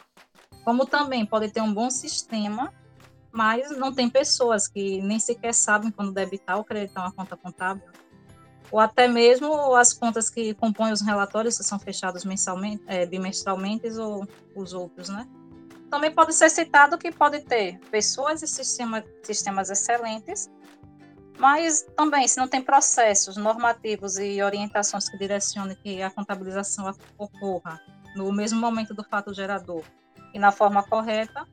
Como 0.64 0.87
também 0.87 1.24
pode 1.24 1.50
ter 1.50 1.60
um 1.60 1.72
bom 1.72 1.90
sistema, 1.90 2.72
mas 3.32 3.76
não 3.76 3.92
tem 3.92 4.08
pessoas 4.08 4.68
que 4.68 5.02
nem 5.02 5.18
sequer 5.18 5.52
sabem 5.52 5.90
quando 5.90 6.12
debitar 6.12 6.56
ou 6.56 6.64
creditar 6.64 7.04
uma 7.04 7.12
conta 7.12 7.37
contábil. 7.37 7.82
Ou 8.70 8.80
até 8.80 9.06
mesmo 9.06 9.74
as 9.74 9.92
contas 9.92 10.30
que 10.30 10.54
compõem 10.54 10.92
os 10.92 11.00
relatórios, 11.00 11.58
que 11.58 11.64
são 11.64 11.78
fechados 11.78 12.24
mensalmente, 12.24 12.82
é, 12.87 13.04
bimestralmente, 13.04 13.88
ou 13.98 14.26
os 14.54 14.72
outros, 14.72 15.08
né? 15.08 15.28
Também 15.90 16.12
pode 16.12 16.32
ser 16.32 16.48
citado 16.48 16.98
que 16.98 17.12
pode 17.12 17.40
ter 17.40 17.78
pessoas 17.90 18.42
e 18.42 18.48
sistema, 18.48 19.04
sistemas 19.22 19.70
excelentes, 19.70 20.50
mas 21.38 21.82
também, 21.96 22.28
se 22.28 22.38
não 22.38 22.46
tem 22.46 22.62
processos 22.62 23.36
normativos 23.36 24.18
e 24.18 24.42
orientações 24.42 25.08
que 25.08 25.18
direcionem 25.18 25.76
que 25.76 26.02
a 26.02 26.10
contabilização 26.10 26.94
ocorra 27.18 27.80
no 28.14 28.32
mesmo 28.32 28.60
momento 28.60 28.94
do 28.94 29.02
fato 29.02 29.34
gerador 29.34 29.82
e 30.32 30.38
na 30.38 30.52
forma 30.52 30.82
correta, 30.82 31.46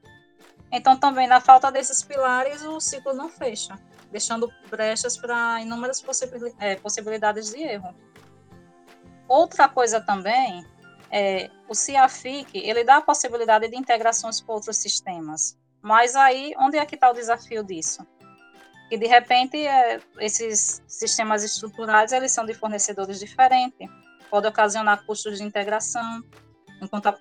então 0.71 0.95
também 0.95 1.27
na 1.27 1.41
falta 1.41 1.71
desses 1.71 2.03
pilares 2.03 2.61
o 2.61 2.79
ciclo 2.79 3.13
não 3.13 3.27
fecha, 3.27 3.77
deixando 4.11 4.51
brechas 4.69 5.17
para 5.17 5.59
inúmeras 5.61 6.03
é, 6.59 6.75
possibilidades 6.75 7.51
de 7.51 7.61
erro. 7.61 7.95
Outra 9.27 9.67
coisa 9.67 9.99
também 9.99 10.65
é 11.09 11.49
o 11.67 11.73
CIAFIC, 11.73 12.57
ele 12.57 12.83
dá 12.83 12.97
a 12.97 13.01
possibilidade 13.01 13.67
de 13.67 13.75
integrações 13.75 14.39
com 14.39 14.53
outros 14.53 14.77
sistemas, 14.77 15.57
mas 15.81 16.15
aí 16.15 16.53
onde 16.59 16.77
é 16.77 16.85
que 16.85 16.95
está 16.95 17.09
o 17.09 17.13
desafio 17.13 17.63
disso? 17.63 18.05
E 18.91 18.97
de 18.97 19.07
repente 19.07 19.55
é, 19.55 20.01
esses 20.19 20.83
sistemas 20.85 21.45
estruturados 21.45 22.11
eles 22.11 22.33
são 22.33 22.45
de 22.45 22.53
fornecedores 22.53 23.21
diferentes, 23.21 23.87
pode 24.29 24.47
ocasionar 24.47 25.05
custos 25.05 25.37
de 25.37 25.45
integração, 25.45 26.21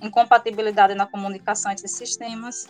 incompatibilidade 0.02 0.94
na 0.94 1.06
comunicação 1.06 1.70
entre 1.70 1.87
sistemas. 1.87 2.66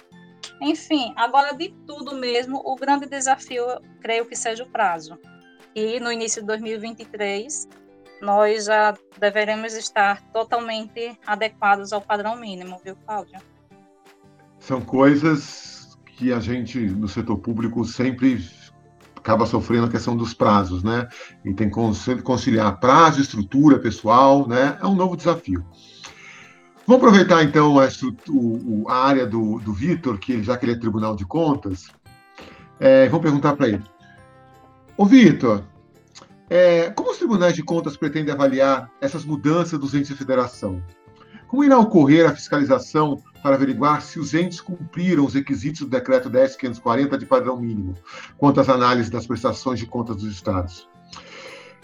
Enfim, 0.61 1.15
agora 1.17 1.55
de 1.55 1.71
tudo 1.87 2.15
mesmo, 2.15 2.61
o 2.63 2.77
grande 2.77 3.07
desafio, 3.07 3.65
creio 4.03 4.27
que 4.27 4.37
seja 4.37 4.65
o 4.65 4.71
prazo. 4.71 5.19
E 5.75 5.99
no 5.99 6.13
início 6.13 6.43
de 6.43 6.49
2023, 6.49 7.69
nós 8.21 8.67
já 8.67 8.95
deveremos 9.19 9.73
estar 9.75 10.23
totalmente 10.31 11.19
adequados 11.27 11.93
ao 11.95 12.03
padrão 12.03 12.37
mínimo, 12.37 12.79
viu, 12.85 12.97
Cláudia? 13.07 13.41
São 14.59 14.83
coisas 14.83 15.97
que 16.17 16.35
a 16.35 16.41
gente, 16.41 16.79
no 16.79 17.09
setor 17.09 17.39
público, 17.39 17.83
sempre 17.85 18.39
acaba 19.21 19.47
sofrendo 19.47 19.87
a 19.87 19.91
questão 19.91 20.17
dos 20.17 20.35
prazos, 20.35 20.83
né? 20.83 21.07
E 21.45 21.53
tem 21.53 21.71
que 21.71 22.23
conciliar 22.23 22.81
prazo, 22.81 23.21
estrutura, 23.21 23.79
pessoal, 23.79 24.49
né? 24.49 24.79
É 24.83 24.87
um 24.87 24.95
novo 24.95 25.17
desafio. 25.17 25.65
Vamos 26.87 27.05
aproveitar 27.05 27.45
então 27.45 27.79
a, 27.79 27.87
a 28.89 28.95
área 28.95 29.27
do, 29.27 29.61
do 29.61 29.73
Vitor, 29.73 30.19
que 30.19 30.43
já 30.43 30.57
que 30.57 30.65
ele 30.65 30.73
é 30.73 30.77
Tribunal 30.77 31.15
de 31.15 31.25
Contas, 31.25 31.89
é, 32.81 33.09
vamos 33.09 33.23
perguntar 33.23 33.55
para 33.55 33.69
ele. 33.69 33.83
Ô 34.97 35.05
Vitor, 35.05 35.63
é, 36.49 36.91
como 36.91 37.13
os 37.13 37.19
tribunais 37.19 37.55
de 37.55 37.63
contas 37.63 37.97
pretendem 37.97 38.35
avaliar 38.35 38.91
essas 39.01 39.25
mudanças 39.25 39.79
dos 39.79 39.95
entes 39.95 40.09
de 40.09 40.17
federação? 40.17 40.83
Como 41.47 41.63
irá 41.63 41.79
ocorrer 41.79 42.29
a 42.29 42.35
fiscalização 42.35 43.23
para 43.43 43.57
averiguar 43.57 44.03
se 44.03 44.19
os 44.19 44.35
entes 44.35 44.61
cumpriram 44.61 45.25
os 45.25 45.35
requisitos 45.35 45.81
do 45.81 45.89
Decreto 45.89 46.31
10.540 46.31 47.17
de 47.17 47.27
padrão 47.27 47.57
mínimo, 47.57 47.95
quanto 48.37 48.61
às 48.61 48.69
análises 48.69 49.11
das 49.11 49.27
prestações 49.27 49.79
de 49.79 49.87
contas 49.87 50.17
dos 50.17 50.33
estados? 50.33 50.89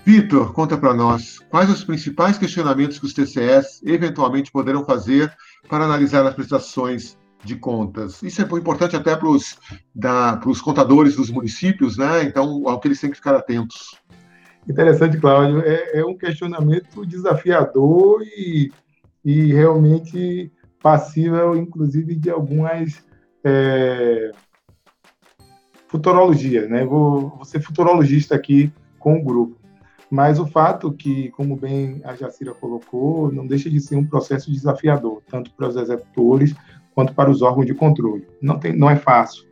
Vitor, 0.04 0.52
conta 0.52 0.78
para 0.78 0.94
nós 0.94 1.40
quais 1.50 1.68
os 1.68 1.82
principais 1.82 2.38
questionamentos 2.38 2.98
que 2.98 3.06
os 3.06 3.12
TCS 3.12 3.82
eventualmente 3.84 4.52
poderão 4.52 4.84
fazer 4.84 5.32
para 5.68 5.84
analisar 5.84 6.24
as 6.24 6.34
prestações 6.34 7.18
de 7.42 7.56
contas. 7.56 8.22
Isso 8.22 8.40
é 8.40 8.44
importante 8.44 8.94
até 8.94 9.16
para 9.16 9.28
os 9.28 10.60
contadores 10.60 11.16
dos 11.16 11.30
municípios, 11.30 11.96
né? 11.96 12.22
Então, 12.22 12.68
ao 12.68 12.78
que 12.78 12.88
eles 12.88 13.00
têm 13.00 13.10
que 13.10 13.16
ficar 13.16 13.34
atentos. 13.34 14.00
Interessante, 14.68 15.18
Cláudio. 15.18 15.60
É, 15.60 16.00
é 16.00 16.04
um 16.04 16.16
questionamento 16.16 17.04
desafiador 17.04 18.22
e 18.22 18.70
e 19.26 19.52
realmente 19.52 20.52
passível, 20.82 21.56
inclusive, 21.56 22.14
de 22.14 22.30
algumas 22.30 23.04
é, 23.44 24.32
futurologias, 25.88 26.68
né? 26.68 26.84
Vou, 26.84 27.30
vou 27.30 27.44
ser 27.44 27.60
futurologista 27.60 28.34
aqui 28.34 28.72
com 28.98 29.18
o 29.18 29.24
grupo. 29.24 29.56
Mas 30.10 30.38
o 30.38 30.46
fato 30.46 30.92
que, 30.92 31.30
como 31.30 31.56
bem 31.56 32.00
a 32.04 32.14
Jacira 32.14 32.54
colocou, 32.54 33.32
não 33.32 33.46
deixa 33.46 33.68
de 33.68 33.80
ser 33.80 33.96
um 33.96 34.06
processo 34.06 34.50
desafiador, 34.50 35.22
tanto 35.28 35.52
para 35.52 35.68
os 35.68 35.76
executores 35.76 36.54
quanto 36.94 37.14
para 37.14 37.30
os 37.30 37.42
órgãos 37.42 37.66
de 37.66 37.74
controle. 37.74 38.26
Não, 38.40 38.58
tem, 38.58 38.74
não 38.74 38.88
é 38.88 38.96
fácil, 38.96 39.44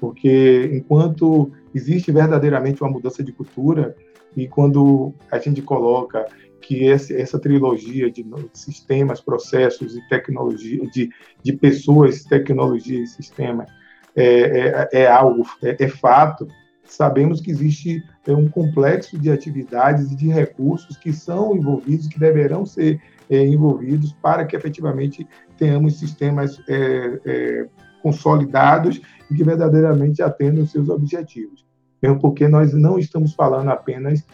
porque 0.00 0.70
enquanto 0.72 1.50
existe 1.74 2.10
verdadeiramente 2.10 2.82
uma 2.82 2.90
mudança 2.90 3.22
de 3.22 3.32
cultura, 3.32 3.96
e 4.36 4.46
quando 4.46 5.14
a 5.30 5.38
gente 5.38 5.62
coloca 5.62 6.26
que 6.60 6.84
esse, 6.84 7.16
essa 7.16 7.38
trilogia 7.38 8.10
de 8.10 8.24
sistemas, 8.52 9.20
processos 9.20 9.96
e 9.96 10.08
tecnologia, 10.08 10.86
de, 10.90 11.10
de 11.42 11.52
pessoas, 11.52 12.24
tecnologia 12.24 13.02
e 13.02 13.06
sistemas, 13.06 13.68
é, 14.14 14.88
é, 14.92 15.02
é 15.02 15.06
algo, 15.06 15.44
é, 15.62 15.84
é, 15.84 15.88
fato, 15.88 16.46
sabemos 16.84 17.40
que 17.40 17.50
existe 17.50 18.02
é, 18.26 18.32
um 18.32 18.48
complexo 18.48 19.18
de 19.18 19.30
atividades 19.30 20.10
e 20.10 20.16
de 20.16 20.28
recursos 20.28 20.96
que 20.96 21.12
são 21.12 21.56
envolvidos, 21.56 22.08
que 22.08 22.18
deverão 22.18 22.66
ser 22.66 23.00
é, 23.28 23.46
envolvidos 23.46 24.12
para 24.12 24.44
que 24.44 24.56
efetivamente 24.56 25.26
tenhamos 25.56 25.98
sistemas 25.98 26.60
é, 26.68 27.66
consolidados 28.02 29.00
e 29.30 29.34
que 29.34 29.44
verdadeiramente 29.44 30.22
atendam 30.22 30.64
os 30.64 30.72
seus 30.72 30.88
objetivos. 30.88 31.64
Porque 32.20 32.48
nós 32.48 32.72
não 32.72 32.98
estamos 32.98 33.34
falando 33.34 33.68
apenas 33.68 34.24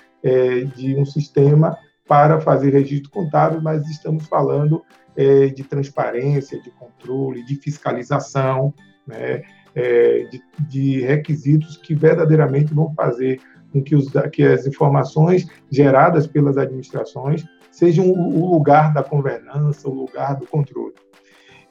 de 0.77 0.95
um 0.95 1.05
sistema 1.05 1.77
para 2.07 2.41
fazer 2.41 2.71
registro 2.71 3.11
contábil, 3.11 3.61
mas 3.61 3.89
estamos 3.89 4.27
falando 4.27 4.83
é, 5.17 5.49
de 5.49 5.65
transparência, 5.65 6.61
de 6.61 6.71
controle, 6.71 7.45
de 7.45 7.57
fiscalização, 7.57 8.73
né, 9.07 9.43
é, 9.75 10.25
de, 10.31 10.43
de, 10.69 11.01
requisitos 11.01 11.77
que 11.77 11.95
verdadeiramente 11.95 12.73
vão 12.73 12.93
fazer 12.95 13.41
com 13.73 13.83
que, 13.83 13.95
os, 13.95 14.11
que 14.33 14.43
as 14.43 14.67
informações 14.67 15.47
geradas 15.71 16.27
pelas 16.27 16.57
administrações 16.57 17.45
sejam 17.71 18.11
o, 18.11 18.51
lugar 18.51 18.93
da 18.95 19.03
governança, 19.03 19.89
o 19.89 19.95
lugar 19.95 20.37
do 20.37 20.47
controle. 20.47 20.95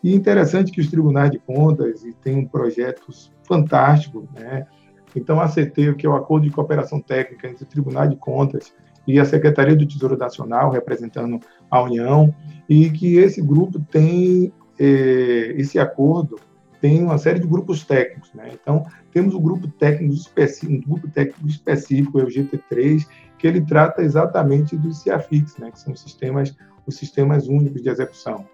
E 0.04 0.14
interessante 0.14 0.72
que 0.72 0.80
os 0.80 0.90
tribunais 0.90 1.32
de 1.32 1.40
contas 1.40 2.04
tem 2.22 2.36
um 2.36 2.48
projetos 2.48 3.34
fantástico, 3.48 4.28
né? 4.36 4.68
Então, 5.16 5.40
a 5.40 5.48
CT, 5.48 5.96
que 5.98 6.06
é 6.06 6.10
o 6.10 6.16
Acordo 6.16 6.46
de 6.46 6.52
Cooperação 6.52 7.00
Técnica 7.00 7.48
entre 7.48 7.64
o 7.64 7.68
Tribunal 7.68 8.08
de 8.08 8.18
Contas 8.18 8.74
e 9.08 9.20
a 9.20 9.26
Secretaria 9.26 9.76
do 9.76 9.86
Tesouro 9.86 10.18
Nacional, 10.18 10.72
representando 10.72 11.40
a 11.70 11.82
União, 11.82 12.34
e 12.68 12.90
que 12.90 13.18
esse 13.18 13.42
grupo 13.42 13.80
tem 13.80 14.52
eh, 14.80 15.54
esse 15.58 15.80
acordo 15.80 16.38
tem 16.82 17.02
uma 17.04 17.18
série 17.18 17.40
de 17.40 17.48
grupos 17.48 17.84
técnicos, 17.84 18.32
né? 18.34 18.52
Então 18.54 18.86
temos 19.12 19.34
um 19.34 19.42
grupo 19.42 19.68
técnico 19.68 20.14
específico, 20.14 20.74
um 20.74 20.82
grupo 20.82 21.10
técnico 21.10 21.48
específico, 21.48 22.20
é 22.20 22.24
o 22.24 22.28
GT3, 22.28 23.08
que 23.40 23.48
ele 23.48 23.62
trata 23.62 24.04
exatamente 24.04 24.76
dos 24.76 25.02
CIAFIX, 25.02 25.58
né? 25.58 25.72
Que 25.72 25.80
são 25.80 25.94
os 25.94 26.02
sistemas, 26.02 26.56
os 26.86 26.96
sistemas 26.96 27.48
únicos 27.48 27.82
de 27.82 27.90
execução. 27.90 28.46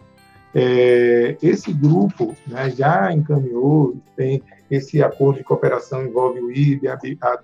É, 0.54 1.38
esse 1.42 1.72
grupo 1.72 2.36
né, 2.46 2.70
já 2.70 3.12
encaminhou, 3.14 3.96
tem 4.16 4.44
esse 4.70 5.02
acordo 5.04 5.38
de 5.38 5.44
cooperação 5.44 6.06
envolve 6.06 6.40
o 6.40 6.52
IB, 6.52 6.88
a 6.88 6.98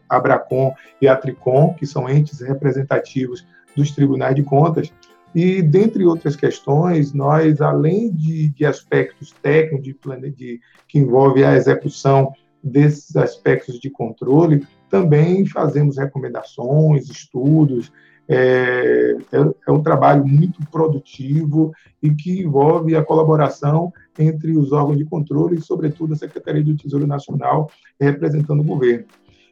Abracom 0.10 0.74
e 1.02 1.08
a 1.08 1.16
Tricom, 1.16 1.74
que 1.74 1.86
são 1.86 2.10
entes 2.10 2.40
representativos 2.40 3.46
dos 3.76 3.92
tribunais 3.92 4.36
de 4.36 4.44
contas. 4.44 4.92
E, 5.36 5.62
dentre 5.62 6.06
outras 6.06 6.36
questões, 6.36 7.14
nós, 7.14 7.62
além 7.62 8.12
de, 8.12 8.50
de 8.50 8.66
aspectos 8.66 9.32
técnicos 9.42 9.84
de, 9.84 10.32
de, 10.32 10.60
que 10.88 10.98
envolve 10.98 11.44
a 11.44 11.56
execução 11.56 12.32
desses 12.64 13.16
aspectos 13.16 13.80
de 13.80 13.90
controle, 13.90 14.66
também 14.90 15.46
fazemos 15.46 15.98
recomendações, 15.98 17.10
estudos, 17.10 17.92
é, 18.30 19.16
é, 19.32 19.38
é, 19.68 19.72
um 19.72 19.82
trabalho 19.82 20.26
muito 20.26 20.60
produtivo 20.70 21.72
e 22.02 22.14
que 22.14 22.42
envolve 22.42 22.96
a 22.96 23.04
colaboração 23.04 23.92
entre 24.20 24.58
os 24.58 24.72
órgãos 24.72 24.98
de 24.98 25.06
controle 25.06 25.58
e, 25.58 25.62
sobretudo, 25.62 26.14
a 26.14 26.18
Secretaria 26.18 26.64
do 26.64 26.76
Tesouro 26.76 27.08
Nacional 27.08 27.70
representando 28.00 28.60
o 28.60 28.66
governo. 28.66 29.06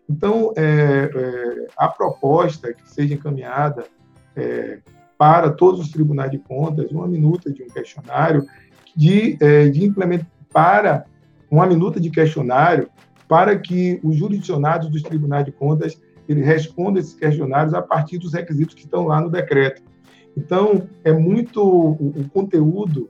Então, 0.09 0.53
é, 0.55 1.09
é 1.13 1.67
a 1.77 1.87
proposta 1.87 2.73
que 2.73 2.87
seja 2.89 3.13
encaminhada 3.13 3.85
é, 4.35 4.79
para 5.17 5.49
todos 5.49 5.79
os 5.79 5.89
tribunais 5.89 6.31
de 6.31 6.37
contas, 6.37 6.91
uma 6.91 7.07
minuta 7.07 7.51
de 7.51 7.63
um 7.63 7.67
questionário 7.67 8.45
de, 8.95 9.37
é, 9.39 9.69
de 9.69 9.85
implementar 9.85 10.27
para 10.51 11.05
uma 11.51 11.65
minuta 11.65 11.99
de 11.99 12.09
questionário 12.09 12.89
para 13.27 13.57
que 13.57 13.99
os 14.03 14.15
jurisdicionados 14.15 14.89
dos 14.89 15.01
tribunais 15.01 15.45
de 15.45 15.51
contas 15.51 15.99
ele 16.27 16.41
respondam 16.41 16.99
esses 16.99 17.13
questionários 17.13 17.73
a 17.73 17.81
partir 17.81 18.17
dos 18.17 18.33
requisitos 18.33 18.75
que 18.75 18.85
estão 18.85 19.07
lá 19.07 19.21
no 19.21 19.29
decreto. 19.29 19.81
Então, 20.35 20.87
é 21.03 21.11
muito 21.11 21.63
o, 21.63 21.91
o 21.91 22.29
conteúdo 22.29 23.09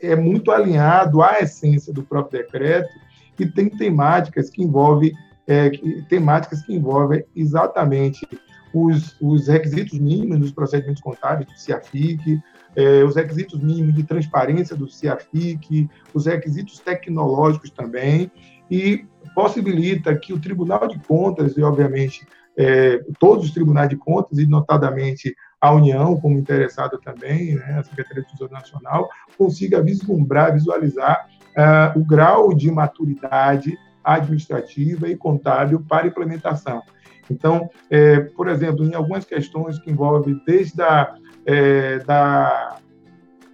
é 0.00 0.16
muito 0.16 0.50
alinhado 0.50 1.22
à 1.22 1.38
essência 1.38 1.92
do 1.92 2.02
próprio 2.02 2.42
decreto 2.42 2.90
e 3.38 3.46
tem 3.46 3.68
temáticas 3.68 4.50
que 4.50 4.62
envolvem 4.62 5.12
é, 5.46 5.70
temáticas 6.08 6.62
que 6.62 6.74
envolvem 6.74 7.24
exatamente 7.34 8.26
os, 8.72 9.16
os 9.20 9.48
requisitos 9.48 9.98
mínimos 9.98 10.38
dos 10.38 10.52
procedimentos 10.52 11.02
contábeis 11.02 11.46
do 11.46 11.58
CIAFIC, 11.58 12.40
é, 12.74 13.04
os 13.04 13.16
requisitos 13.16 13.60
mínimos 13.60 13.94
de 13.94 14.02
transparência 14.02 14.74
do 14.74 14.88
CIAFIC, 14.88 15.90
os 16.14 16.26
requisitos 16.26 16.78
tecnológicos 16.78 17.70
também, 17.70 18.30
e 18.70 19.04
possibilita 19.34 20.16
que 20.16 20.32
o 20.32 20.40
Tribunal 20.40 20.88
de 20.88 20.98
Contas, 21.00 21.56
e 21.56 21.62
obviamente 21.62 22.26
é, 22.56 23.02
todos 23.18 23.46
os 23.46 23.52
tribunais 23.52 23.88
de 23.88 23.96
contas, 23.96 24.38
e 24.38 24.46
notadamente 24.46 25.34
a 25.60 25.72
União, 25.72 26.16
como 26.16 26.38
interessada 26.38 26.98
também, 26.98 27.54
né, 27.54 27.78
a 27.78 27.84
Secretaria 27.84 28.22
do 28.22 28.28
Tesouro 28.28 28.52
Nacional, 28.52 29.08
consiga 29.38 29.80
vislumbrar, 29.80 30.52
visualizar 30.52 31.28
uh, 31.50 31.98
o 31.98 32.04
grau 32.04 32.52
de 32.52 32.70
maturidade 32.70 33.78
administrativa 34.02 35.08
e 35.08 35.16
contábil 35.16 35.84
para 35.88 36.08
implementação. 36.08 36.82
Então, 37.30 37.70
é, 37.88 38.18
por 38.18 38.48
exemplo, 38.48 38.84
em 38.84 38.94
algumas 38.94 39.24
questões 39.24 39.78
que 39.78 39.90
envolvem 39.90 40.40
desde 40.44 40.82
a 40.82 41.14
é, 41.46 41.98
da, 42.00 42.76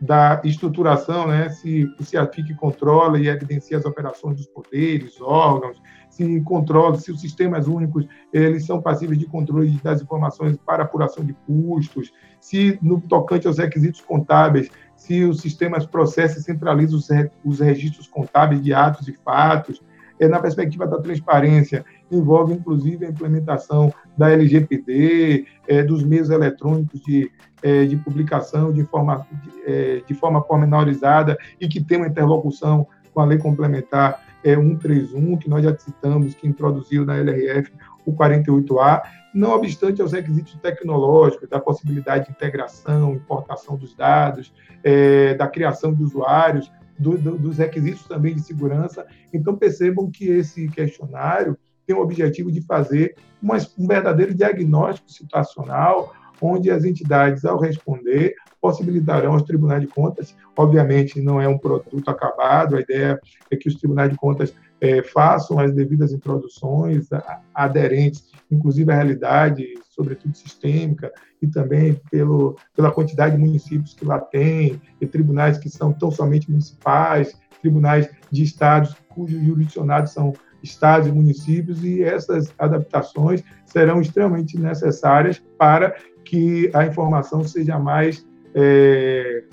da 0.00 0.40
estruturação, 0.44 1.26
né, 1.26 1.48
se, 1.50 1.87
se 2.00 2.16
a 2.16 2.26
FIC 2.26 2.54
controla 2.54 3.18
e 3.18 3.28
evidencia 3.28 3.78
as 3.78 3.84
operações 3.84 4.37
dos 4.37 4.46
poderes, 4.46 5.20
órgãos, 5.20 5.80
se 6.18 6.40
controla, 6.40 6.98
se 6.98 7.12
os 7.12 7.20
sistemas 7.20 7.68
únicos 7.68 8.04
eles 8.33 8.66
são 8.66 8.83
passíveis 8.83 9.20
de 9.20 9.26
controle 9.26 9.78
das 9.85 10.02
informações 10.02 10.57
para 10.66 10.83
apuração 10.83 11.24
de 11.24 11.33
custos, 11.46 12.12
se 12.40 12.76
no 12.83 13.00
tocante 13.00 13.46
aos 13.46 13.59
requisitos 13.59 14.00
contábeis, 14.00 14.68
se 14.96 15.22
os 15.22 15.40
sistemas 15.40 15.87
processam 15.87 16.40
e 16.40 16.42
centralizam 16.42 16.98
os, 16.98 17.09
os 17.44 17.61
registros 17.61 18.09
contábeis 18.09 18.61
de 18.61 18.74
atos 18.74 19.07
e 19.07 19.12
fatos, 19.12 19.81
é, 20.18 20.26
na 20.26 20.40
perspectiva 20.40 20.88
da 20.88 21.00
transparência, 21.00 21.85
envolve 22.11 22.52
inclusive 22.52 23.07
a 23.07 23.11
implementação 23.11 23.92
da 24.16 24.28
LGPD, 24.33 25.46
é, 25.68 25.85
dos 25.85 26.02
meios 26.02 26.31
eletrônicos 26.31 27.00
de, 27.00 27.31
é, 27.62 27.85
de 27.85 27.96
publicação 27.96 28.72
de 28.72 28.83
forma, 28.83 29.24
de, 29.44 29.72
é, 29.72 30.02
de, 30.04 30.14
forma 30.14 30.42
pormenorizada 30.42 31.38
e 31.61 31.68
que 31.68 31.81
tem 31.81 31.98
uma 31.98 32.09
interlocução 32.09 32.88
com 33.14 33.20
a 33.20 33.24
lei 33.24 33.38
complementar 33.38 34.27
é, 34.44 34.55
131, 34.55 35.37
que 35.37 35.48
nós 35.48 35.64
já 35.64 35.77
citamos, 35.77 36.35
que 36.35 36.46
introduziu 36.46 37.05
na 37.05 37.16
LRF 37.16 37.72
o 38.05 38.12
48A, 38.12 39.03
não 39.35 39.51
obstante 39.51 40.01
aos 40.01 40.12
requisitos 40.12 40.55
tecnológicos, 40.57 41.48
da 41.48 41.61
possibilidade 41.61 42.27
de 42.27 42.31
integração, 42.31 43.14
importação 43.14 43.77
dos 43.77 43.94
dados, 43.94 44.53
é, 44.83 45.35
da 45.35 45.46
criação 45.46 45.92
de 45.92 46.03
usuários, 46.03 46.70
do, 46.98 47.16
do, 47.16 47.38
dos 47.38 47.59
requisitos 47.59 48.05
também 48.07 48.35
de 48.35 48.40
segurança. 48.40 49.07
Então, 49.33 49.57
percebam 49.57 50.11
que 50.11 50.29
esse 50.29 50.68
questionário 50.68 51.57
tem 51.87 51.94
o 51.96 52.01
objetivo 52.01 52.51
de 52.51 52.61
fazer 52.62 53.14
uma, 53.42 53.57
um 53.79 53.87
verdadeiro 53.87 54.35
diagnóstico 54.35 55.11
situacional, 55.11 56.12
onde 56.40 56.70
as 56.70 56.85
entidades, 56.85 57.44
ao 57.44 57.59
responder, 57.59 58.35
possibilitarão 58.61 59.33
aos 59.33 59.42
tribunais 59.42 59.81
de 59.81 59.87
contas, 59.87 60.37
obviamente 60.57 61.21
não 61.21 61.40
é 61.40 61.49
um 61.49 61.59
produto 61.59 62.09
acabado, 62.11 62.77
a 62.77 62.81
ideia 62.81 63.21
é 63.51 63.57
que 63.57 63.68
os 63.68 63.77
tribunais 63.77 64.11
de 64.11 64.16
contas 64.16 64.55
é, 64.81 65.03
façam 65.03 65.59
as 65.59 65.73
devidas 65.73 66.12
introduções 66.12 67.09
aderentes, 67.55 68.31
inclusive 68.51 68.90
à 68.92 68.97
realidade, 68.97 69.66
sobretudo 69.90 70.37
sistêmica, 70.37 71.12
e 71.40 71.47
também 71.47 72.01
pelo, 72.11 72.57
pela 72.75 72.90
quantidade 72.90 73.37
de 73.37 73.40
municípios 73.40 73.94
que 73.94 74.05
lá 74.05 74.21
tem, 74.21 74.81
e 75.01 75.07
tribunais 75.07 75.59
que 75.59 75.68
são 75.68 75.92
tão 75.92 76.11
somente 76.11 76.51
municipais, 76.51 77.37
tribunais 77.61 78.09
de 78.31 78.42
estados 78.42 78.94
cujos 79.09 79.42
jurisdicionados 79.42 80.12
são 80.12 80.33
estados 80.62 81.09
e 81.09 81.12
municípios, 81.12 81.85
e 81.85 82.03
essas 82.03 82.53
adaptações 82.59 83.42
serão 83.64 84.01
extremamente 84.01 84.59
necessárias 84.59 85.42
para 85.57 85.94
que 86.25 86.71
a 86.75 86.85
informação 86.85 87.44
seja 87.44 87.79
mais 87.79 88.27
é, 88.54 89.44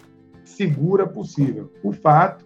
segura 0.43 1.07
possível. 1.07 1.71
O 1.83 1.91
fato 1.91 2.45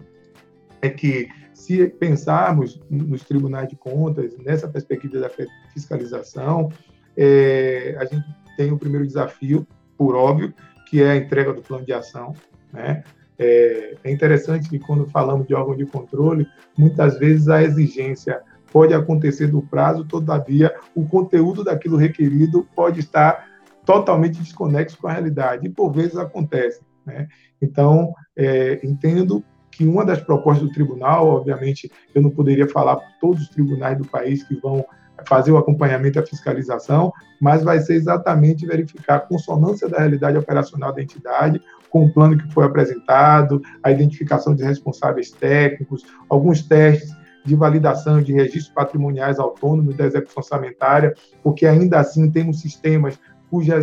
é 0.81 0.89
que, 0.89 1.27
se 1.53 1.87
pensarmos 1.87 2.79
nos 2.89 3.23
tribunais 3.23 3.67
de 3.67 3.75
contas, 3.75 4.37
nessa 4.37 4.67
perspectiva 4.67 5.19
da 5.19 5.29
fiscalização, 5.73 6.69
é, 7.17 7.95
a 7.99 8.05
gente 8.05 8.25
tem 8.55 8.71
o 8.71 8.77
primeiro 8.77 9.05
desafio, 9.05 9.67
por 9.97 10.15
óbvio, 10.15 10.53
que 10.89 11.01
é 11.01 11.11
a 11.11 11.17
entrega 11.17 11.53
do 11.53 11.61
plano 11.61 11.85
de 11.85 11.93
ação. 11.93 12.33
Né? 12.71 13.03
É, 13.37 13.95
é 14.03 14.11
interessante 14.11 14.69
que, 14.69 14.79
quando 14.79 15.05
falamos 15.05 15.47
de 15.47 15.53
órgão 15.53 15.75
de 15.75 15.85
controle, 15.85 16.47
muitas 16.77 17.19
vezes 17.19 17.47
a 17.47 17.61
exigência 17.61 18.41
pode 18.71 18.93
acontecer 18.93 19.47
do 19.47 19.61
prazo, 19.61 20.05
todavia, 20.05 20.73
o 20.95 21.05
conteúdo 21.05 21.63
daquilo 21.63 21.97
requerido 21.97 22.67
pode 22.75 22.99
estar 22.99 23.48
totalmente 23.89 24.39
desconexo 24.39 24.99
com 24.99 25.07
a 25.07 25.13
realidade, 25.13 25.65
e 25.65 25.69
por 25.69 25.91
vezes 25.91 26.15
acontece. 26.15 26.79
Né? 27.03 27.27
Então, 27.59 28.13
é, 28.37 28.79
entendo 28.83 29.43
que 29.71 29.83
uma 29.83 30.05
das 30.05 30.21
propostas 30.21 30.67
do 30.67 30.71
tribunal, 30.71 31.27
obviamente, 31.27 31.91
eu 32.13 32.21
não 32.21 32.29
poderia 32.29 32.67
falar 32.67 32.97
por 32.97 33.07
todos 33.19 33.41
os 33.41 33.49
tribunais 33.49 33.97
do 33.97 34.05
país 34.05 34.43
que 34.43 34.53
vão 34.61 34.85
fazer 35.27 35.51
o 35.51 35.57
acompanhamento 35.57 36.19
e 36.19 36.21
a 36.21 36.25
fiscalização, 36.25 37.11
mas 37.41 37.63
vai 37.63 37.79
ser 37.79 37.95
exatamente 37.95 38.63
verificar 38.63 39.15
a 39.15 39.19
consonância 39.21 39.89
da 39.89 39.97
realidade 39.97 40.37
operacional 40.37 40.93
da 40.93 41.01
entidade 41.01 41.59
com 41.89 42.05
o 42.05 42.13
plano 42.13 42.37
que 42.37 42.53
foi 42.53 42.65
apresentado, 42.65 43.59
a 43.81 43.89
identificação 43.89 44.53
de 44.53 44.63
responsáveis 44.63 45.31
técnicos, 45.31 46.05
alguns 46.29 46.61
testes 46.61 47.11
de 47.43 47.55
validação 47.55 48.21
de 48.21 48.33
registros 48.33 48.69
patrimoniais 48.69 49.39
autônomos 49.39 49.95
da 49.95 50.05
execução 50.05 50.43
orçamentária, 50.43 51.15
porque 51.41 51.65
ainda 51.65 51.99
assim 51.99 52.29
temos 52.29 52.61
sistemas 52.61 53.17
cuja 53.49 53.75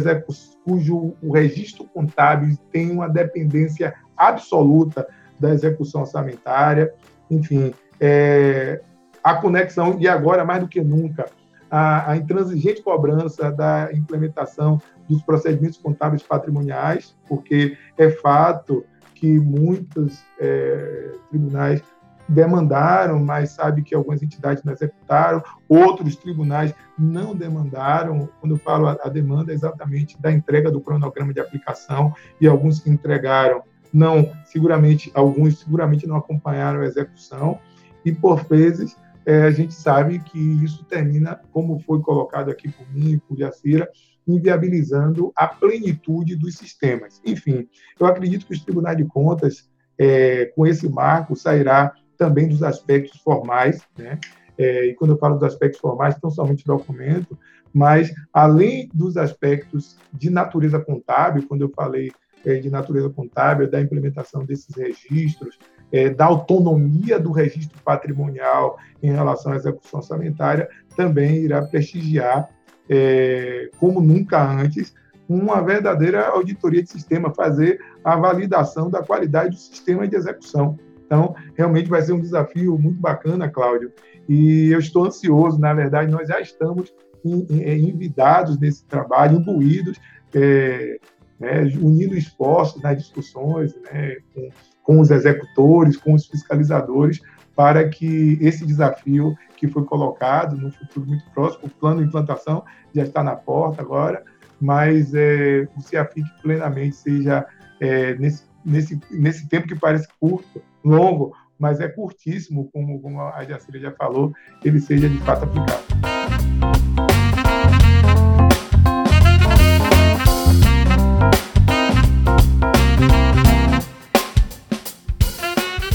cujo 0.64 1.14
o 1.22 1.32
registro 1.32 1.84
contábil 1.84 2.56
tem 2.72 2.90
uma 2.90 3.08
dependência 3.08 3.94
absoluta 4.16 5.06
da 5.38 5.50
execução 5.50 6.02
orçamentária, 6.02 6.92
enfim, 7.30 7.74
é, 8.00 8.80
a 9.22 9.34
conexão, 9.34 9.96
e 10.00 10.08
agora 10.08 10.44
mais 10.44 10.60
do 10.60 10.68
que 10.68 10.80
nunca, 10.80 11.26
a, 11.70 12.12
a, 12.12 12.16
intransigente 12.16 12.82
cobrança 12.82 13.50
da 13.50 13.90
implementação 13.92 14.80
dos 15.08 15.22
procedimentos 15.22 15.78
contábeis 15.78 16.22
patrimoniais, 16.22 17.16
porque 17.28 17.76
é 17.98 18.08
fato 18.08 18.84
que 19.14 19.38
muitos 19.38 20.22
é, 20.38 21.12
tribunais 21.28 21.82
demandaram, 22.28 23.18
mas 23.20 23.50
sabe 23.50 23.82
que 23.82 23.94
algumas 23.94 24.22
entidades 24.22 24.62
não 24.64 24.72
executaram, 24.72 25.42
outros 25.68 26.16
tribunais 26.16 26.74
não 26.98 27.34
demandaram. 27.34 28.28
Quando 28.40 28.56
eu 28.56 28.58
falo 28.58 28.88
a, 28.88 28.98
a 29.02 29.08
demanda, 29.08 29.52
é 29.52 29.54
exatamente 29.54 30.20
da 30.20 30.32
entrega 30.32 30.70
do 30.70 30.80
cronograma 30.80 31.32
de 31.32 31.40
aplicação, 31.40 32.14
e 32.40 32.46
alguns 32.46 32.80
que 32.80 32.90
entregaram 32.90 33.62
não, 33.92 34.32
seguramente, 34.44 35.10
alguns 35.14 35.60
seguramente 35.60 36.06
não 36.06 36.16
acompanharam 36.16 36.80
a 36.80 36.86
execução, 36.86 37.58
e 38.04 38.12
por 38.12 38.44
vezes 38.44 38.96
é, 39.24 39.42
a 39.42 39.50
gente 39.50 39.74
sabe 39.74 40.18
que 40.20 40.38
isso 40.38 40.84
termina, 40.84 41.40
como 41.50 41.80
foi 41.80 42.00
colocado 42.00 42.50
aqui 42.50 42.68
por 42.68 42.86
mim 42.92 43.12
e 43.12 43.18
por 43.18 43.38
Yacira, 43.38 43.88
inviabilizando 44.26 45.32
a 45.36 45.46
plenitude 45.46 46.36
dos 46.36 46.56
sistemas. 46.56 47.20
Enfim, 47.24 47.68
eu 47.98 48.06
acredito 48.06 48.46
que 48.46 48.52
os 48.52 48.62
tribunais 48.62 48.96
de 48.96 49.04
contas, 49.04 49.68
é, 49.98 50.46
com 50.54 50.66
esse 50.66 50.88
marco, 50.88 51.34
sairá 51.34 51.92
também 52.16 52.48
dos 52.48 52.62
aspectos 52.62 53.20
formais, 53.20 53.82
né? 53.96 54.18
É, 54.58 54.86
e 54.86 54.94
quando 54.94 55.12
eu 55.12 55.18
falo 55.18 55.34
dos 55.34 55.44
aspectos 55.44 55.80
formais, 55.80 56.16
não 56.22 56.30
somente 56.30 56.64
documento, 56.64 57.38
mas 57.72 58.10
além 58.32 58.88
dos 58.94 59.16
aspectos 59.16 59.98
de 60.12 60.30
natureza 60.30 60.80
contábil, 60.80 61.46
quando 61.46 61.60
eu 61.60 61.70
falei 61.74 62.10
é, 62.44 62.54
de 62.54 62.70
natureza 62.70 63.10
contábil, 63.10 63.70
da 63.70 63.80
implementação 63.80 64.44
desses 64.44 64.74
registros, 64.74 65.58
é, 65.92 66.08
da 66.08 66.24
autonomia 66.24 67.18
do 67.18 67.32
registro 67.32 67.78
patrimonial 67.84 68.78
em 69.02 69.12
relação 69.12 69.52
à 69.52 69.56
execução 69.56 70.00
orçamentária, 70.00 70.68
também 70.96 71.36
irá 71.36 71.62
prestigiar, 71.62 72.48
é, 72.88 73.68
como 73.78 74.00
nunca 74.00 74.42
antes, 74.42 74.94
uma 75.28 75.60
verdadeira 75.60 76.28
auditoria 76.28 76.82
de 76.82 76.90
sistema, 76.90 77.34
fazer 77.34 77.80
a 78.04 78.16
validação 78.16 78.88
da 78.88 79.02
qualidade 79.02 79.50
do 79.50 79.56
sistema 79.56 80.06
de 80.06 80.16
execução. 80.16 80.78
Então, 81.06 81.34
realmente 81.56 81.88
vai 81.88 82.02
ser 82.02 82.12
um 82.12 82.20
desafio 82.20 82.76
muito 82.76 83.00
bacana, 83.00 83.48
Cláudio. 83.48 83.92
E 84.28 84.70
eu 84.70 84.80
estou 84.80 85.06
ansioso, 85.06 85.58
na 85.58 85.72
verdade, 85.72 86.10
nós 86.10 86.28
já 86.28 86.40
estamos 86.40 86.92
envidados 87.24 88.58
nesse 88.58 88.84
trabalho, 88.84 89.38
imbuídos, 89.38 89.98
é, 90.34 90.98
né, 91.38 91.62
unindo 91.80 92.16
esforços 92.16 92.82
nas 92.82 92.98
discussões 92.98 93.74
né, 93.84 94.16
com, 94.34 94.48
com, 94.82 95.00
os 95.00 95.10
executores, 95.10 95.96
com 95.96 96.14
os 96.14 96.26
fiscalizadores, 96.26 97.20
para 97.54 97.88
que 97.88 98.38
esse 98.40 98.66
desafio 98.66 99.34
que 99.56 99.66
foi 99.66 99.84
colocado 99.84 100.56
no 100.56 100.70
futuro 100.70 101.06
muito 101.06 101.24
próximo, 101.30 101.66
o 101.66 101.70
plano 101.70 102.02
de 102.02 102.08
implantação 102.08 102.62
já 102.94 103.02
está 103.02 103.22
na 103.22 103.34
porta 103.34 103.80
agora, 103.80 104.22
mas 104.60 105.14
é, 105.14 105.66
o 105.76 105.80
CIAFIC 105.80 106.26
plenamente 106.42 106.96
seja 106.96 107.46
é, 107.80 108.14
nesse, 108.16 108.44
nesse, 108.64 109.00
nesse 109.10 109.48
tempo 109.48 109.66
que 109.66 109.74
parece 109.74 110.06
curto, 110.20 110.62
longo, 110.86 111.34
mas 111.58 111.80
é 111.80 111.88
curtíssimo, 111.88 112.70
como, 112.72 113.00
como 113.00 113.20
a 113.20 113.44
Jacira 113.44 113.78
já 113.78 113.92
falou, 113.92 114.32
ele 114.64 114.78
seja 114.78 115.08
de 115.08 115.18
fato 115.18 115.44
aplicado. 115.44 115.82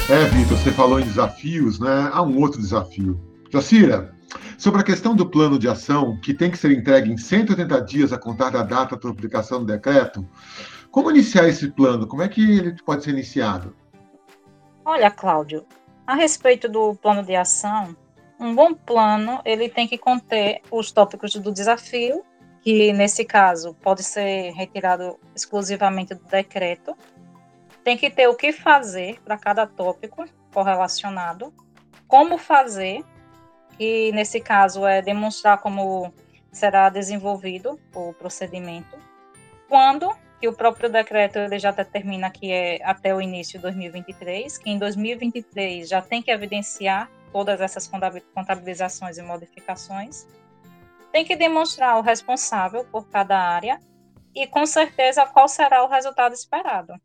É, 0.10 0.26
Vitor, 0.26 0.58
você 0.58 0.72
falou 0.72 1.00
em 1.00 1.06
desafios, 1.06 1.80
né? 1.80 2.10
Há 2.12 2.22
um 2.22 2.38
outro 2.38 2.60
desafio. 2.60 3.18
Jacira, 3.50 4.14
sobre 4.58 4.82
a 4.82 4.84
questão 4.84 5.16
do 5.16 5.26
plano 5.26 5.58
de 5.58 5.70
ação, 5.70 6.20
que 6.22 6.34
tem 6.34 6.52
que 6.52 6.58
ser 6.58 6.72
entregue 6.72 7.10
em 7.10 7.18
180 7.18 7.82
dias 7.82 8.12
a 8.12 8.18
contar 8.18 8.50
da 8.50 8.62
data 8.62 8.96
da 8.96 9.02
publicação 9.02 9.60
do 9.60 9.66
decreto, 9.66 10.28
como 10.92 11.10
iniciar 11.10 11.48
esse 11.48 11.70
plano? 11.70 12.06
Como 12.06 12.22
é 12.22 12.28
que 12.28 12.42
ele 12.42 12.76
pode 12.86 13.06
ser 13.06 13.12
iniciado? 13.12 13.74
Olha, 14.84 15.12
Cláudio, 15.12 15.66
a 16.08 16.16
respeito 16.16 16.68
do 16.68 16.96
plano 16.96 17.24
de 17.24 17.36
ação, 17.36 17.96
um 18.40 18.56
bom 18.56 18.74
plano 18.74 19.40
ele 19.46 19.70
tem 19.70 19.88
que 19.88 19.98
conter 19.98 20.62
os 20.72 20.92
tópicos 20.92 21.36
do 21.36 21.52
desafio, 21.52 22.26
que 22.62 22.92
nesse 22.92 23.24
caso 23.24 23.76
pode 23.76 24.04
ser 24.04 24.52
retirado 24.54 25.20
exclusivamente 25.36 26.16
do 26.16 26.24
decreto, 26.24 26.98
tem 27.84 27.96
que 27.96 28.10
ter 28.10 28.28
o 28.28 28.36
que 28.36 28.52
fazer 28.52 29.22
para 29.22 29.38
cada 29.38 29.68
tópico 29.68 30.26
correlacionado, 30.52 31.54
como 32.08 32.40
fazer, 32.40 33.04
que 33.78 34.12
nesse 34.14 34.42
caso 34.42 34.86
é 34.86 35.02
demonstrar 35.02 35.60
como 35.60 36.12
será 36.52 36.90
desenvolvido 36.90 37.80
o 37.94 38.14
procedimento, 38.14 38.98
quando, 39.70 40.12
que 40.42 40.48
o 40.48 40.54
próprio 40.54 40.90
decreto 40.90 41.38
ele 41.38 41.60
já 41.60 41.70
determina 41.70 42.32
que 42.32 42.52
é 42.52 42.84
até 42.84 43.14
o 43.14 43.22
início 43.22 43.60
de 43.60 43.62
2023, 43.62 44.58
que 44.58 44.72
em 44.72 44.80
2023 44.80 45.88
já 45.88 46.02
tem 46.02 46.20
que 46.20 46.32
evidenciar 46.32 47.08
todas 47.32 47.62
essas 47.62 47.88
contabilizações 48.34 49.20
e 49.20 49.22
modificações, 49.22 50.26
tem 51.12 51.24
que 51.24 51.36
demonstrar 51.36 51.96
o 52.00 52.02
responsável 52.02 52.84
por 52.86 53.08
cada 53.08 53.38
área 53.38 53.80
e 54.34 54.48
com 54.48 54.66
certeza 54.66 55.28
qual 55.28 55.48
será 55.48 55.84
o 55.84 55.88
resultado 55.88 56.34
esperado. 56.34 56.96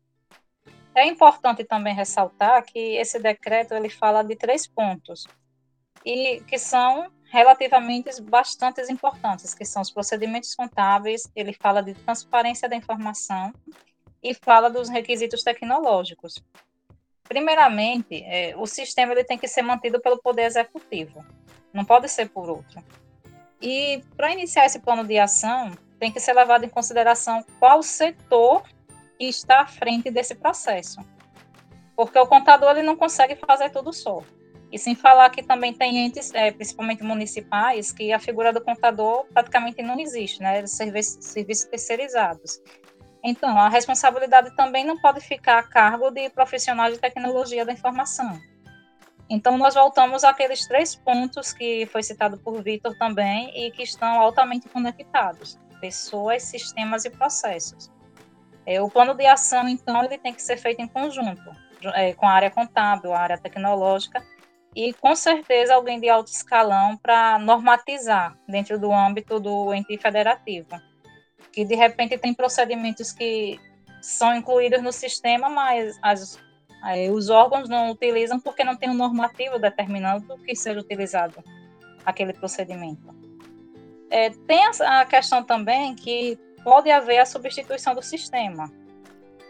É 0.95 1.05
importante 1.05 1.63
também 1.63 1.93
ressaltar 1.93 2.65
que 2.65 2.95
esse 2.95 3.19
decreto 3.19 3.75
ele 3.75 3.87
fala 3.87 4.23
de 4.23 4.35
três 4.35 4.65
pontos 4.65 5.27
e 6.03 6.41
que 6.47 6.57
são 6.57 7.11
relativamente 7.29 8.21
bastante 8.21 8.81
importantes, 8.91 9.53
que 9.53 9.65
são 9.65 9.81
os 9.81 9.91
procedimentos 9.91 10.55
contábeis, 10.55 11.29
ele 11.35 11.53
fala 11.53 11.81
de 11.81 11.93
transparência 11.93 12.69
da 12.69 12.75
informação 12.75 13.53
e 14.23 14.33
fala 14.33 14.69
dos 14.69 14.89
requisitos 14.89 15.43
tecnológicos. 15.43 16.43
Primeiramente, 17.23 18.23
é, 18.23 18.53
o 18.55 18.65
sistema 18.65 19.11
ele 19.11 19.23
tem 19.23 19.37
que 19.37 19.47
ser 19.47 19.61
mantido 19.61 19.99
pelo 19.99 20.21
Poder 20.21 20.43
Executivo, 20.43 21.25
não 21.73 21.83
pode 21.83 22.07
ser 22.09 22.29
por 22.29 22.49
outro. 22.49 22.81
E 23.61 24.01
para 24.15 24.31
iniciar 24.31 24.65
esse 24.65 24.79
plano 24.79 25.03
de 25.03 25.17
ação, 25.17 25.71
tem 25.99 26.11
que 26.11 26.19
ser 26.19 26.33
levado 26.33 26.63
em 26.63 26.69
consideração 26.69 27.43
qual 27.59 27.83
setor 27.83 28.63
está 29.19 29.61
à 29.61 29.67
frente 29.67 30.11
desse 30.11 30.35
processo. 30.35 31.01
Porque 31.95 32.17
o 32.19 32.27
contador 32.27 32.71
ele 32.71 32.83
não 32.83 32.95
consegue 32.95 33.35
fazer 33.35 33.71
tudo 33.71 33.91
só. 33.91 34.21
E 34.71 34.77
sem 34.77 34.95
falar 34.95 35.29
que 35.29 35.41
também 35.41 35.73
tem 35.73 35.97
entes, 36.05 36.33
é, 36.33 36.51
principalmente 36.51 37.03
municipais, 37.03 37.91
que 37.91 38.11
a 38.11 38.19
figura 38.19 38.51
do 38.51 38.61
contador 38.61 39.25
praticamente 39.33 39.81
não 39.81 39.99
existe, 39.99 40.41
né? 40.41 40.65
Serviços, 40.67 41.23
serviços 41.25 41.65
terceirizados. 41.65 42.61
Então, 43.23 43.57
a 43.57 43.69
responsabilidade 43.69 44.55
também 44.55 44.85
não 44.85 44.97
pode 44.99 45.21
ficar 45.21 45.59
a 45.59 45.63
cargo 45.63 46.11
de 46.11 46.29
profissionais 46.29 46.93
de 46.93 46.99
tecnologia 46.99 47.65
da 47.65 47.73
informação. 47.73 48.39
Então, 49.29 49.57
nós 49.57 49.73
voltamos 49.73 50.23
àqueles 50.23 50.67
três 50.67 50.95
pontos 50.95 51.51
que 51.51 51.85
foi 51.87 52.03
citado 52.03 52.37
por 52.37 52.61
Vitor 52.61 52.97
também 52.97 53.51
e 53.55 53.71
que 53.71 53.83
estão 53.83 54.19
altamente 54.19 54.69
conectados: 54.69 55.59
pessoas, 55.81 56.43
sistemas 56.43 57.05
e 57.05 57.09
processos. 57.09 57.91
É, 58.65 58.81
o 58.81 58.89
plano 58.89 59.13
de 59.13 59.25
ação, 59.25 59.67
então, 59.67 60.03
ele 60.03 60.17
tem 60.17 60.33
que 60.33 60.41
ser 60.41 60.57
feito 60.57 60.81
em 60.81 60.87
conjunto, 60.87 61.51
é, 61.95 62.13
com 62.13 62.27
a 62.27 62.31
área 62.31 62.51
contábil, 62.51 63.13
a 63.13 63.19
área 63.19 63.37
tecnológica, 63.37 64.23
e 64.75 64.93
com 64.93 65.15
certeza 65.15 65.73
alguém 65.73 65.99
de 65.99 66.09
alto 66.09 66.27
escalão 66.27 66.97
para 66.97 67.39
normatizar 67.39 68.37
dentro 68.47 68.79
do 68.79 68.91
âmbito 68.91 69.39
do 69.39 69.73
ente 69.73 69.97
federativo. 69.97 70.69
Que 71.51 71.65
de 71.65 71.75
repente 71.75 72.17
tem 72.17 72.33
procedimentos 72.33 73.11
que 73.11 73.59
são 74.01 74.35
incluídos 74.35 74.81
no 74.81 74.91
sistema, 74.91 75.49
mas 75.49 75.97
as, 76.01 76.39
os 77.11 77.29
órgãos 77.29 77.67
não 77.67 77.91
utilizam 77.91 78.39
porque 78.39 78.63
não 78.63 78.75
tem 78.75 78.89
um 78.89 78.93
normativo 78.93 79.57
determinando 79.57 80.37
que 80.39 80.55
seja 80.55 80.79
utilizado 80.79 81.43
aquele 82.05 82.33
procedimento. 82.33 83.15
É, 84.09 84.29
tem 84.29 84.61
a 84.65 85.05
questão 85.05 85.43
também 85.43 85.95
que 85.95 86.39
pode 86.63 86.89
haver 86.89 87.19
a 87.19 87.25
substituição 87.25 87.93
do 87.93 88.01
sistema. 88.01 88.71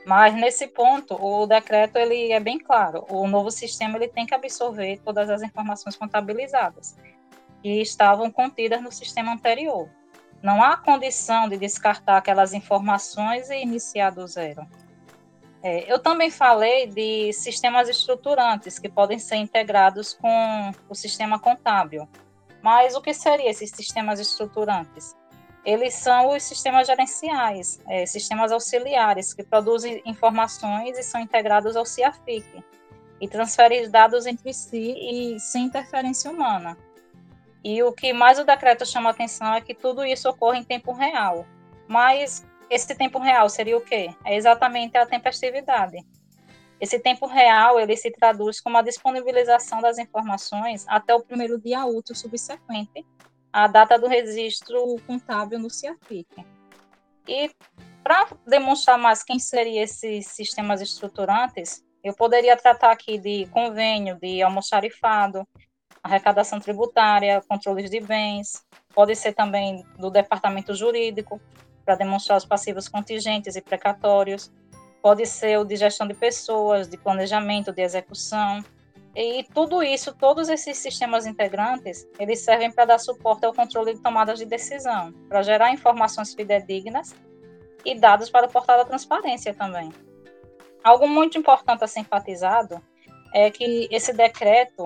Mas 0.08 0.34
nesse 0.34 0.68
ponto, 0.68 1.22
o 1.22 1.46
decreto 1.46 1.98
ele 1.98 2.32
é 2.32 2.40
bem 2.40 2.58
claro. 2.58 3.06
O 3.10 3.28
novo 3.28 3.52
sistema 3.52 3.98
ele 3.98 4.08
tem 4.08 4.26
que 4.26 4.34
absorver 4.34 5.02
todas 5.04 5.30
as 5.30 5.42
informações 5.42 5.98
contabilizadas 5.98 6.96
que 7.62 7.82
estavam 7.82 8.32
contidas 8.32 8.82
no 8.82 8.90
sistema 8.90 9.34
anterior. 9.34 9.90
Não 10.42 10.64
há 10.64 10.78
condição 10.78 11.50
de 11.50 11.58
descartar 11.58 12.16
aquelas 12.16 12.54
informações 12.54 13.50
e 13.50 13.58
iniciar 13.62 14.12
do 14.12 14.26
zero. 14.26 14.66
É, 15.62 15.92
eu 15.92 16.00
também 16.00 16.32
falei 16.32 16.88
de 16.88 17.34
sistemas 17.34 17.90
estruturantes 17.90 18.80
que 18.80 18.88
podem 18.88 19.20
ser 19.20 19.36
integrados 19.36 20.14
com 20.14 20.72
o 20.88 20.96
sistema 20.96 21.38
contábil. 21.38 22.08
Mas 22.62 22.96
o 22.96 23.02
que 23.02 23.14
seriam 23.14 23.50
esses 23.50 23.72
sistemas 23.72 24.22
estruturantes? 24.22 25.14
Eles 25.66 25.94
são 25.96 26.30
os 26.30 26.44
sistemas 26.44 26.88
gerenciais, 26.88 27.80
é, 27.88 28.06
sistemas 28.06 28.52
auxiliares, 28.52 29.34
que 29.34 29.44
produzem 29.44 30.02
informações 30.06 30.98
e 30.98 31.04
são 31.04 31.20
integrados 31.20 31.76
ao 31.76 31.86
CIAFIC, 31.86 32.64
e 33.20 33.28
transferem 33.28 33.90
dados 33.90 34.26
entre 34.26 34.54
si 34.54 34.96
e 34.98 35.40
sem 35.40 35.66
interferência 35.66 36.30
humana. 36.30 36.78
E 37.64 37.82
o 37.84 37.92
que 37.92 38.14
mais 38.14 38.40
o 38.40 38.44
decreto 38.44 38.86
chama 38.86 39.10
atenção 39.10 39.54
é 39.54 39.62
que 39.62 39.74
tudo 39.74 40.06
isso 40.06 40.30
ocorre 40.30 40.60
em 40.60 40.64
tempo 40.64 40.94
real. 40.94 41.46
Mas 41.88 42.46
esse 42.70 42.96
tempo 42.96 43.20
real 43.20 43.50
seria 43.50 43.78
o 43.78 43.82
quê? 43.82 44.14
É 44.24 44.36
exatamente 44.36 44.98
a 44.98 45.06
tempestividade. 45.06 45.98
Esse 46.80 47.00
tempo 47.00 47.26
real 47.26 47.80
ele 47.80 47.98
se 47.98 48.12
traduz 48.12 48.62
como 48.62 48.78
a 48.78 48.84
disponibilização 48.84 49.82
das 49.82 49.98
informações 49.98 50.86
até 50.88 51.14
o 51.14 51.24
primeiro 51.24 51.60
dia 51.60 51.86
útil 51.86 52.16
subsequente 52.16 53.06
a 53.58 53.66
data 53.66 53.98
do 53.98 54.06
registro 54.06 54.98
contábil 55.08 55.58
no 55.58 55.68
CIAFIC. 55.68 56.46
E 57.28 57.50
para 58.04 58.28
demonstrar 58.46 59.00
mais 59.00 59.24
quem 59.24 59.40
seriam 59.40 59.84
esses 59.84 60.28
sistemas 60.28 60.80
estruturantes, 60.80 61.84
eu 62.04 62.14
poderia 62.14 62.56
tratar 62.56 62.92
aqui 62.92 63.18
de 63.18 63.48
convênio 63.48 64.16
de 64.22 64.44
almoxarifado, 64.44 65.44
arrecadação 66.04 66.60
tributária, 66.60 67.42
controles 67.50 67.90
de 67.90 68.00
bens, 68.00 68.64
pode 68.94 69.16
ser 69.16 69.34
também 69.34 69.84
do 69.98 70.12
departamento 70.12 70.76
jurídico, 70.76 71.42
para 71.84 71.96
demonstrar 71.96 72.38
os 72.38 72.46
passivos 72.46 72.88
contingentes 72.88 73.56
e 73.56 73.62
precatórios, 73.62 74.52
pode 75.02 75.26
ser 75.26 75.58
o 75.58 75.66
de 75.66 75.78
gestão 75.78 76.08
de 76.08 76.14
pessoas, 76.14 76.88
de 76.88 76.96
planejamento, 76.96 77.74
de 77.74 77.82
execução, 77.82 78.64
e 79.20 79.44
tudo 79.52 79.82
isso, 79.82 80.14
todos 80.14 80.48
esses 80.48 80.78
sistemas 80.78 81.26
integrantes, 81.26 82.08
eles 82.20 82.40
servem 82.42 82.72
para 82.72 82.86
dar 82.86 83.00
suporte 83.00 83.48
ao 83.48 83.54
controle 83.54 83.96
de 83.96 84.00
tomadas 84.00 84.38
de 84.38 84.46
decisão, 84.46 85.12
para 85.28 85.42
gerar 85.42 85.72
informações 85.72 86.36
fidedignas 86.36 87.16
e 87.84 88.00
dados 88.00 88.30
para 88.30 88.46
o 88.46 88.52
portal 88.52 88.78
da 88.78 88.86
transparência 88.86 89.56
também. 89.56 89.92
Algo 90.84 91.08
muito 91.08 91.36
importante 91.36 91.84
a 91.84 91.88
ser 91.88 92.02
enfatizado 92.02 92.80
é 93.34 93.50
que 93.50 93.88
esse 93.90 94.14
decreto, 94.14 94.84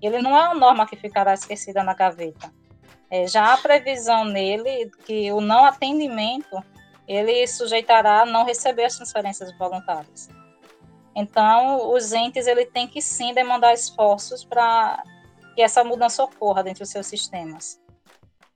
ele 0.00 0.22
não 0.22 0.34
é 0.34 0.44
uma 0.44 0.54
norma 0.54 0.86
que 0.86 0.96
ficará 0.96 1.34
esquecida 1.34 1.82
na 1.82 1.92
gaveta. 1.92 2.50
É, 3.10 3.26
já 3.26 3.52
há 3.52 3.58
previsão 3.58 4.24
nele 4.24 4.90
que 5.04 5.30
o 5.30 5.42
não 5.42 5.66
atendimento, 5.66 6.64
ele 7.06 7.46
sujeitará 7.46 8.22
a 8.22 8.26
não 8.26 8.46
receber 8.46 8.86
as 8.86 8.96
transferências 8.96 9.54
voluntárias. 9.58 10.30
Então, 11.18 11.92
os 11.92 12.12
entes 12.12 12.46
ele 12.46 12.64
tem 12.64 12.86
que 12.86 13.02
sim 13.02 13.34
demandar 13.34 13.74
esforços 13.74 14.44
para 14.44 15.02
que 15.52 15.60
essa 15.60 15.82
mudança 15.82 16.22
ocorra 16.22 16.62
dentro 16.62 16.84
dos 16.84 16.90
seus 16.90 17.08
sistemas. 17.08 17.80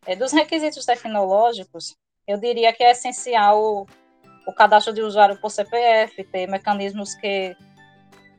É, 0.06 0.14
dos 0.14 0.30
requisitos 0.30 0.86
tecnológicos, 0.86 1.96
eu 2.24 2.38
diria 2.38 2.72
que 2.72 2.84
é 2.84 2.92
essencial 2.92 3.60
o, 3.60 3.86
o 4.46 4.52
cadastro 4.52 4.92
de 4.92 5.02
usuário 5.02 5.40
por 5.40 5.50
CPF, 5.50 6.22
ter 6.22 6.46
mecanismos 6.46 7.16
que 7.16 7.56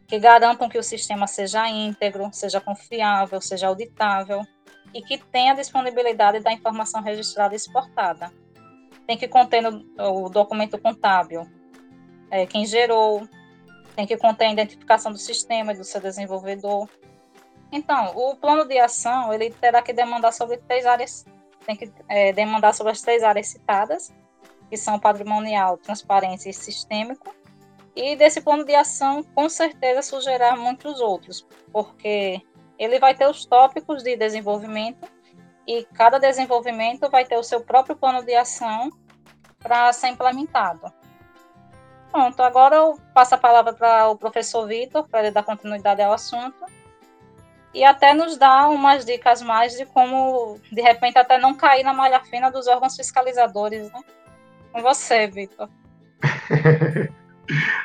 que 0.08 0.20
garantam 0.20 0.70
que 0.70 0.78
o 0.78 0.84
sistema 0.84 1.26
seja 1.26 1.68
íntegro, 1.68 2.30
seja 2.32 2.62
confiável, 2.62 3.42
seja 3.42 3.68
auditável 3.68 4.46
e 4.94 5.02
que 5.02 5.18
tenha 5.18 5.56
disponibilidade 5.56 6.40
da 6.40 6.54
informação 6.54 7.02
registrada 7.02 7.56
e 7.56 7.58
exportada. 7.58 8.32
Tem 9.08 9.18
que 9.18 9.28
conter 9.28 9.64
o 9.66 10.30
documento 10.30 10.78
contábil, 10.78 11.50
é, 12.30 12.46
quem 12.46 12.66
gerou, 12.66 13.28
tem 13.96 14.06
que 14.06 14.18
conter 14.18 14.46
a 14.46 14.52
identificação 14.52 15.12
do 15.12 15.18
sistema 15.18 15.74
e 15.74 15.78
do 15.78 15.84
seu 15.84 16.02
desenvolvedor. 16.02 16.90
Então, 17.72 18.16
o 18.16 18.36
plano 18.36 18.66
de 18.66 18.78
ação 18.80 19.34
ele 19.34 19.52
terá 19.52 19.82
que 19.82 19.94
demandar 19.94 20.32
sobre 20.32 20.58
três 20.58 20.86
áreas, 20.86 21.26
tem 21.66 21.76
que 21.76 21.92
é, 22.08 22.32
demandar 22.34 22.74
sobre 22.74 22.92
as 22.92 23.02
três 23.02 23.24
áreas 23.24 23.48
citadas, 23.48 24.14
que 24.70 24.78
são 24.78 25.00
patrimonial, 25.00 25.78
transparência 25.78 26.50
e 26.50 26.54
sistêmico. 26.54 27.34
E 27.96 28.16
desse 28.16 28.42
plano 28.42 28.66
de 28.66 28.74
ação, 28.74 29.24
com 29.24 29.48
certeza, 29.48 30.02
surgirá 30.02 30.56
muitos 30.56 31.00
outros, 31.00 31.46
porque 31.72 32.42
ele 32.78 33.00
vai 33.00 33.14
ter 33.16 33.28
os 33.28 33.46
tópicos 33.46 34.04
de 34.04 34.16
desenvolvimento 34.16 35.08
e 35.68 35.84
cada 35.94 36.18
desenvolvimento 36.18 37.10
vai 37.10 37.26
ter 37.26 37.38
o 37.38 37.44
seu 37.44 37.62
próprio 37.62 37.96
plano 37.96 38.24
de 38.24 38.36
ação 38.36 38.90
para 39.60 39.94
ser 39.94 40.10
implementado. 40.10 40.92
Pronto, 42.14 42.40
agora 42.44 42.76
eu 42.76 43.00
passo 43.12 43.34
a 43.34 43.40
palavra 43.40 43.74
para 43.74 44.08
o 44.08 44.16
professor 44.16 44.68
Vitor, 44.68 45.08
para 45.10 45.22
ele 45.22 45.32
dar 45.32 45.42
continuidade 45.42 46.00
ao 46.00 46.14
assunto 46.14 46.64
e 47.74 47.84
até 47.84 48.14
nos 48.14 48.38
dar 48.38 48.70
umas 48.70 49.04
dicas 49.04 49.42
mais 49.42 49.76
de 49.76 49.84
como, 49.88 50.60
de 50.72 50.80
repente, 50.80 51.18
até 51.18 51.40
não 51.40 51.56
cair 51.56 51.84
na 51.84 51.92
malha 51.92 52.20
fina 52.24 52.52
dos 52.52 52.68
órgãos 52.68 52.96
fiscalizadores. 52.96 53.92
Né? 53.92 54.00
Com 54.72 54.84
você, 54.84 55.26
Vitor. 55.26 55.68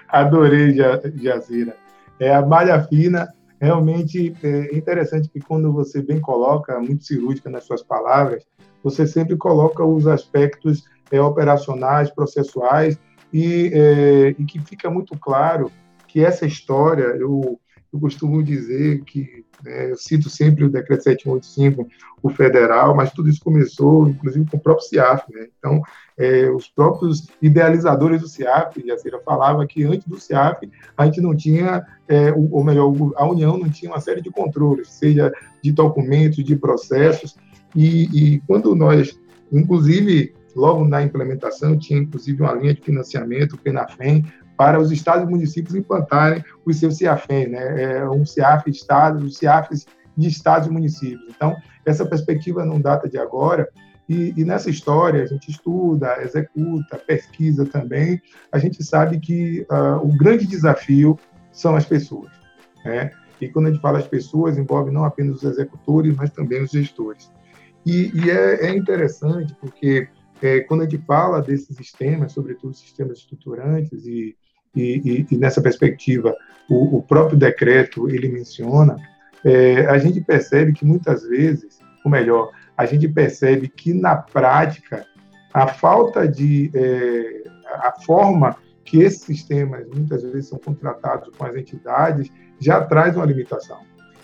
Adorei, 0.07 0.77
Jazira. 1.15 1.75
É, 2.21 2.35
a 2.35 2.45
malha 2.45 2.83
fina, 2.83 3.33
realmente 3.59 4.37
é 4.43 4.77
interessante 4.77 5.31
que 5.31 5.41
quando 5.41 5.73
você 5.73 6.03
bem 6.03 6.21
coloca, 6.21 6.79
muito 6.79 7.03
cirúrgica 7.03 7.49
nas 7.49 7.65
suas 7.65 7.83
palavras, 7.83 8.47
você 8.85 9.07
sempre 9.07 9.39
coloca 9.39 9.83
os 9.83 10.07
aspectos 10.07 10.85
é, 11.11 11.19
operacionais, 11.19 12.11
processuais, 12.11 12.99
e, 13.33 13.71
é, 13.73 14.29
e, 14.39 14.45
que 14.45 14.59
fica 14.61 14.91
muito 14.91 15.19
claro 15.19 15.71
que 16.07 16.25
essa 16.25 16.47
história, 16.47 17.05
eu, 17.05 17.61
eu 17.93 18.01
costumo 18.01 18.43
dizer 18.43 19.03
que, 19.05 19.45
né, 19.63 19.91
eu 19.91 19.97
cito 19.97 20.31
sempre 20.31 20.65
o 20.65 20.71
decreto 20.71 21.05
785, 21.05 21.87
o 22.23 22.31
federal, 22.31 22.95
mas 22.95 23.13
tudo 23.13 23.29
isso 23.29 23.41
começou, 23.43 24.09
inclusive, 24.09 24.51
com 24.51 24.57
o 24.57 24.61
próprio 24.61 24.87
CIAF. 24.87 25.25
Né? 25.33 25.49
Então, 25.59 25.83
é, 26.19 26.51
os 26.51 26.69
próprios 26.69 27.29
idealizadores 27.41 28.21
do 28.21 28.29
CIAF, 28.29 28.91
a 28.91 28.99
Cira 28.99 29.21
falava 29.25 29.67
que 29.67 29.85
antes 29.85 30.07
do 30.07 30.19
CIAF 30.19 30.69
a 30.97 31.05
gente 31.05 31.21
não 31.21 31.37
tinha, 31.37 31.87
é, 32.09 32.33
ou 32.33 32.65
melhor, 32.65 32.93
a 33.17 33.27
União 33.27 33.57
não 33.57 33.69
tinha 33.69 33.91
uma 33.91 34.01
série 34.01 34.21
de 34.21 34.31
controles, 34.31 34.89
seja 34.89 35.33
de 35.63 35.71
documentos, 35.73 36.43
de 36.43 36.57
processos, 36.57 37.37
e, 37.75 38.35
e 38.35 38.41
quando 38.41 38.75
nós, 38.75 39.19
inclusive, 39.53 40.35
logo 40.55 40.85
na 40.85 41.03
implementação, 41.03 41.79
tinha 41.79 42.01
inclusive 42.01 42.43
uma 42.43 42.53
linha 42.53 42.75
de 42.75 42.83
financiamento, 42.83 43.55
o 43.55 43.59
PENAFEM, 43.59 44.25
para 44.57 44.81
os 44.81 44.91
estados 44.91 45.27
e 45.27 45.31
municípios 45.31 45.75
implantarem 45.75 46.45
os 46.65 46.79
seus 46.79 46.97
CIAFEM, 46.97 47.49
né? 47.49 47.83
É 47.83 48.09
um 48.09 48.27
CIAF 48.27 48.69
estado, 48.69 49.25
os 49.25 49.39
CIAFs 49.39 49.87
de 50.17 50.29
estados 50.29 50.67
e 50.67 50.71
municípios. 50.71 51.29
Então, 51.29 51.55
essa 51.87 52.05
perspectiva 52.05 52.65
não 52.65 52.81
data 52.81 53.09
de 53.09 53.19
agora, 53.19 53.69
e, 54.09 54.33
e, 54.37 54.45
nessa 54.45 54.71
história 54.71 55.23
a 55.23 55.27
gente 55.27 55.51
estuda, 55.51 56.23
executa, 56.23 56.97
pesquisa 56.97 57.67
também. 57.67 58.21
A 58.51 58.59
gente 58.59 58.83
sabe 58.83 59.21
que 59.21 59.67
uh, 59.71 59.97
o 60.03 60.17
grande 60.17 60.47
desafio 60.47 61.19
são 61.53 61.77
as 61.77 61.85
pessoas. 61.85 62.33
Né? 62.85 63.11
E 63.39 63.49
quando 63.49 63.67
a 63.67 63.71
gente 63.71 63.83
fala 63.83 63.99
as 63.99 64.09
pessoas, 64.09 64.57
envolve 64.57 64.91
não 64.91 65.05
apenas 65.05 65.37
os 65.37 65.45
executores, 65.45 66.17
mas 66.17 66.31
também 66.31 66.63
os 66.63 66.71
gestores. 66.71 67.31
E, 67.85 68.11
e 68.15 68.31
é, 68.31 68.67
é, 68.67 68.77
interessante 68.77 69.55
porque 69.61 70.09
é, 70.43 70.61
quando 70.61 70.83
a 70.83 70.85
gente 70.85 70.99
fala 71.05 71.41
desses 71.41 71.77
sistemas, 71.77 72.33
sobretudo 72.33 72.75
sistemas 72.75 73.19
estruturantes, 73.19 74.07
e, 74.07 74.37
e, 74.75 75.27
e 75.31 75.37
nessa 75.37 75.61
perspectiva 75.61 76.35
o, 76.69 76.99
o, 76.99 77.03
próprio 77.03 77.39
decreto 77.39 78.09
ele 78.09 78.29
menciona, 78.29 78.97
é, 79.45 79.87
a 79.87 79.99
gente 79.99 80.21
percebe 80.21 80.73
que 80.73 80.85
muitas 80.85 81.23
vezes, 81.23 81.79
ou 82.05 82.11
melhor, 82.11 82.51
a 82.77 82.87
gente 82.87 83.09
percebe 83.09 83.69
que, 83.69 83.93
na 83.93 84.17
prática, 84.17 85.07
a 85.53 85.67
falta 85.67 86.29
de. 86.29 86.71
É, 86.75 87.43
a 87.75 87.93
forma 88.01 88.57
que 88.85 89.03
esses 89.03 89.21
sistemas 89.21 89.87
muitas 89.89 90.23
vezes 90.23 90.49
são 90.49 90.59
contratados 90.59 91.29
com 91.37 91.45
as 91.45 91.55
entidades 91.55 92.31
já 92.59 92.83
traz 92.85 93.15
uma 93.15 93.27
limitação. 93.27 93.79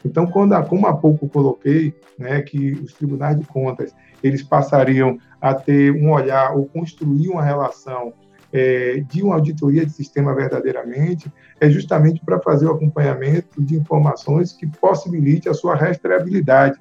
Então, 0.05 0.27
quando, 0.27 0.61
como 0.67 0.87
há 0.87 0.97
pouco 0.97 1.29
coloquei, 1.29 1.95
né, 2.19 2.43
que 2.43 2.73
os 2.73 2.93
tribunais 2.93 3.39
de 3.39 3.47
contas 3.47 3.95
eles 4.23 4.43
passariam 4.43 5.19
a 5.41 5.55
ter 5.55 5.93
um 5.93 6.11
olhar 6.11 6.57
ou 6.57 6.67
construir 6.67 7.29
uma 7.29 7.43
relação 7.43 8.13
é, 8.53 9.03
de 9.09 9.23
uma 9.23 9.35
auditoria 9.35 9.85
de 9.85 9.93
sistema 9.93 10.35
verdadeiramente, 10.35 11.31
é 11.61 11.69
justamente 11.69 12.25
para 12.25 12.41
fazer 12.41 12.67
o 12.67 12.73
acompanhamento 12.73 13.63
de 13.63 13.77
informações 13.77 14.53
que 14.53 14.67
possibilite 14.67 15.49
a 15.49 15.55
sua 15.55 15.75
rastreabilidade. 15.75 16.79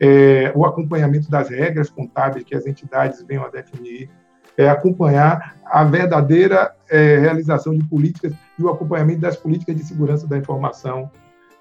É, 0.00 0.52
o 0.54 0.64
acompanhamento 0.64 1.28
das 1.28 1.48
regras 1.48 1.90
contábeis 1.90 2.44
que 2.44 2.54
as 2.54 2.66
entidades 2.66 3.22
venham 3.26 3.44
a 3.44 3.48
definir, 3.48 4.08
é, 4.56 4.68
acompanhar 4.68 5.56
a 5.64 5.82
verdadeira 5.84 6.72
é, 6.88 7.18
realização 7.18 7.76
de 7.76 7.84
políticas 7.84 8.32
e 8.58 8.62
o 8.62 8.68
acompanhamento 8.68 9.20
das 9.20 9.36
políticas 9.36 9.76
de 9.76 9.82
segurança 9.82 10.26
da 10.26 10.38
informação, 10.38 11.10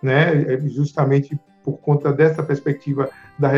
né, 0.02 0.54
é, 0.54 0.60
justamente 0.68 1.40
por 1.64 1.78
conta 1.80 2.14
dessa 2.14 2.42
perspectiva 2.42 3.10
da 3.38 3.50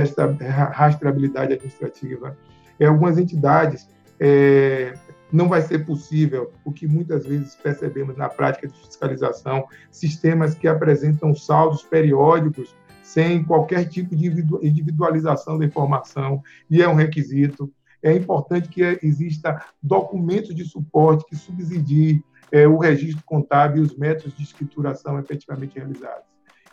rastreabilidade 0.71 1.53
administrativa. 1.53 2.35
Em 2.79 2.85
algumas 2.85 3.17
entidades, 3.17 3.87
é, 4.19 4.93
não 5.31 5.47
vai 5.47 5.61
ser 5.61 5.85
possível, 5.85 6.51
o 6.65 6.71
que 6.71 6.87
muitas 6.87 7.25
vezes 7.25 7.55
percebemos 7.55 8.17
na 8.17 8.27
prática 8.27 8.67
de 8.67 8.73
fiscalização, 8.73 9.67
sistemas 9.91 10.55
que 10.55 10.67
apresentam 10.67 11.35
saldos 11.35 11.83
periódicos 11.83 12.75
sem 13.03 13.43
qualquer 13.43 13.85
tipo 13.87 14.15
de 14.15 14.27
individualização 14.27 15.57
da 15.57 15.65
informação, 15.65 16.43
e 16.69 16.81
é 16.81 16.87
um 16.87 16.93
requisito. 16.93 17.71
É 18.03 18.13
importante 18.13 18.69
que 18.69 18.99
exista 19.03 19.63
documentos 19.81 20.55
de 20.55 20.63
suporte 20.63 21.25
que 21.25 21.35
subsidiem 21.35 22.23
é, 22.51 22.67
o 22.67 22.77
registro 22.77 23.23
contábil 23.25 23.83
e 23.83 23.85
os 23.85 23.95
métodos 23.97 24.35
de 24.35 24.43
escrituração 24.43 25.19
efetivamente 25.19 25.77
realizados. 25.77 26.27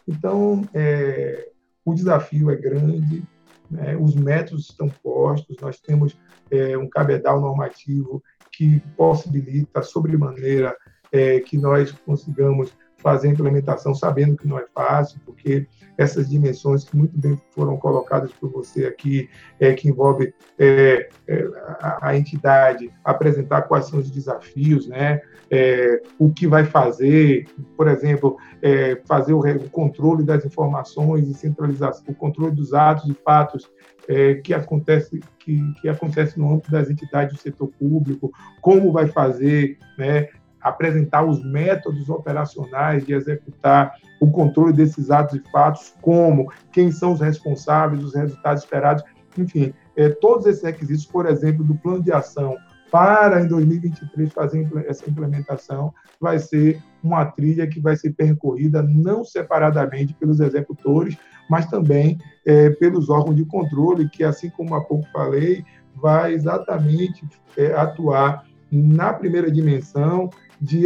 Então, 0.06 0.66
é, 0.72 1.50
o 1.84 1.94
desafio 1.94 2.50
é 2.50 2.56
grande, 2.56 3.22
né, 3.70 3.96
os 3.96 4.14
métodos 4.14 4.70
estão 4.70 4.88
postos, 4.88 5.56
nós 5.60 5.80
temos 5.80 6.16
é, 6.50 6.78
um 6.78 6.88
cabedal 6.88 7.40
normativo 7.40 8.22
que 8.52 8.80
possibilita, 8.96 9.82
sobremaneira, 9.82 10.76
é, 11.12 11.40
que 11.40 11.58
nós 11.58 11.92
consigamos 11.92 12.72
fazer 13.06 13.28
a 13.28 13.30
implementação 13.30 13.94
sabendo 13.94 14.36
que 14.36 14.48
não 14.48 14.58
é 14.58 14.64
fácil, 14.74 15.20
porque 15.24 15.68
essas 15.96 16.28
dimensões 16.28 16.82
que 16.82 16.96
muito 16.96 17.16
bem 17.16 17.40
foram 17.52 17.76
colocadas 17.76 18.32
por 18.32 18.50
você 18.50 18.84
aqui, 18.84 19.30
é, 19.60 19.72
que 19.74 19.88
envolve 19.88 20.34
é, 20.58 21.08
é, 21.28 21.48
a, 21.78 22.08
a, 22.08 22.16
entidade 22.16 22.92
apresentar 23.04 23.62
quais 23.62 23.86
são 23.86 24.00
os 24.00 24.10
desafios, 24.10 24.88
né? 24.88 25.20
É, 25.48 26.02
o 26.18 26.32
que 26.32 26.48
vai 26.48 26.64
fazer, 26.64 27.46
por 27.76 27.86
exemplo, 27.86 28.36
é, 28.60 29.00
fazer 29.06 29.34
o, 29.34 29.38
o, 29.38 29.70
controle 29.70 30.24
das 30.24 30.44
informações 30.44 31.28
e 31.28 31.34
centralização, 31.34 32.06
o 32.08 32.14
controle 32.14 32.56
dos 32.56 32.74
atos 32.74 33.08
e 33.08 33.14
fatos 33.14 33.70
é, 34.08 34.34
que 34.34 34.52
acontece 34.52 35.20
que, 35.38 35.62
que 35.80 35.88
acontece 35.88 36.36
no 36.40 36.52
âmbito 36.52 36.72
das 36.72 36.90
entidades 36.90 37.36
do 37.36 37.40
setor 37.40 37.68
público, 37.78 38.32
como 38.60 38.90
vai 38.90 39.06
fazer, 39.06 39.78
né? 39.96 40.28
Apresentar 40.68 41.24
os 41.24 41.44
métodos 41.44 42.08
operacionais 42.08 43.06
de 43.06 43.14
executar 43.14 43.94
o 44.20 44.28
controle 44.30 44.72
desses 44.72 45.12
atos 45.12 45.36
e 45.36 45.50
fatos, 45.50 45.94
como, 46.00 46.50
quem 46.72 46.90
são 46.90 47.12
os 47.12 47.20
responsáveis, 47.20 48.02
os 48.02 48.14
resultados 48.14 48.64
esperados, 48.64 49.04
enfim, 49.38 49.72
é, 49.96 50.08
todos 50.08 50.44
esses 50.46 50.64
requisitos, 50.64 51.06
por 51.06 51.26
exemplo, 51.26 51.62
do 51.62 51.76
plano 51.76 52.02
de 52.02 52.12
ação 52.12 52.56
para 52.90 53.42
em 53.42 53.46
2023 53.46 54.32
fazer 54.32 54.68
essa 54.88 55.08
implementação, 55.08 55.94
vai 56.20 56.38
ser 56.38 56.82
uma 57.02 57.24
trilha 57.24 57.68
que 57.68 57.78
vai 57.78 57.96
ser 57.96 58.14
percorrida 58.14 58.82
não 58.82 59.24
separadamente 59.24 60.14
pelos 60.14 60.40
executores, 60.40 61.16
mas 61.48 61.66
também 61.66 62.18
é, 62.44 62.70
pelos 62.70 63.08
órgãos 63.08 63.36
de 63.36 63.44
controle, 63.44 64.08
que, 64.08 64.24
assim 64.24 64.50
como 64.50 64.74
há 64.74 64.80
pouco 64.80 65.06
falei, 65.12 65.64
vai 65.94 66.32
exatamente 66.32 67.24
é, 67.56 67.72
atuar 67.74 68.44
na 68.70 69.12
primeira 69.12 69.50
dimensão 69.50 70.28
de, 70.60 70.84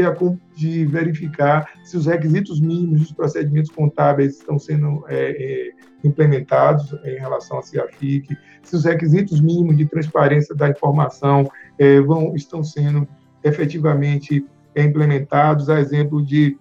de, 0.57 0.85
verificar 0.87 1.69
se 1.85 1.97
os 1.97 2.07
requisitos 2.07 2.61
mínimos 2.61 3.01
dos 3.01 3.13
procedimentos 3.13 3.71
contábeis 3.71 4.39
estão 4.39 4.59
sendo 4.59 5.05
é, 5.09 5.31
é, 5.31 5.71
implementados 6.03 6.93
em 7.05 7.19
relação 7.19 7.59
à 7.59 7.63
CIAFIC, 7.63 8.37
se 8.63 8.77
os 8.77 8.85
requisitos 8.85 9.41
mínimos 9.41 9.77
de 9.77 9.87
transparência 9.87 10.55
da 10.55 10.69
informação 10.69 11.51
é, 11.79 12.01
vão, 12.01 12.35
estão 12.35 12.63
sendo 12.63 13.07
efetivamente 13.45 14.45
implementados, 14.77 15.69
a 15.69 15.81
exemplo 15.81 16.25
de 16.25 16.57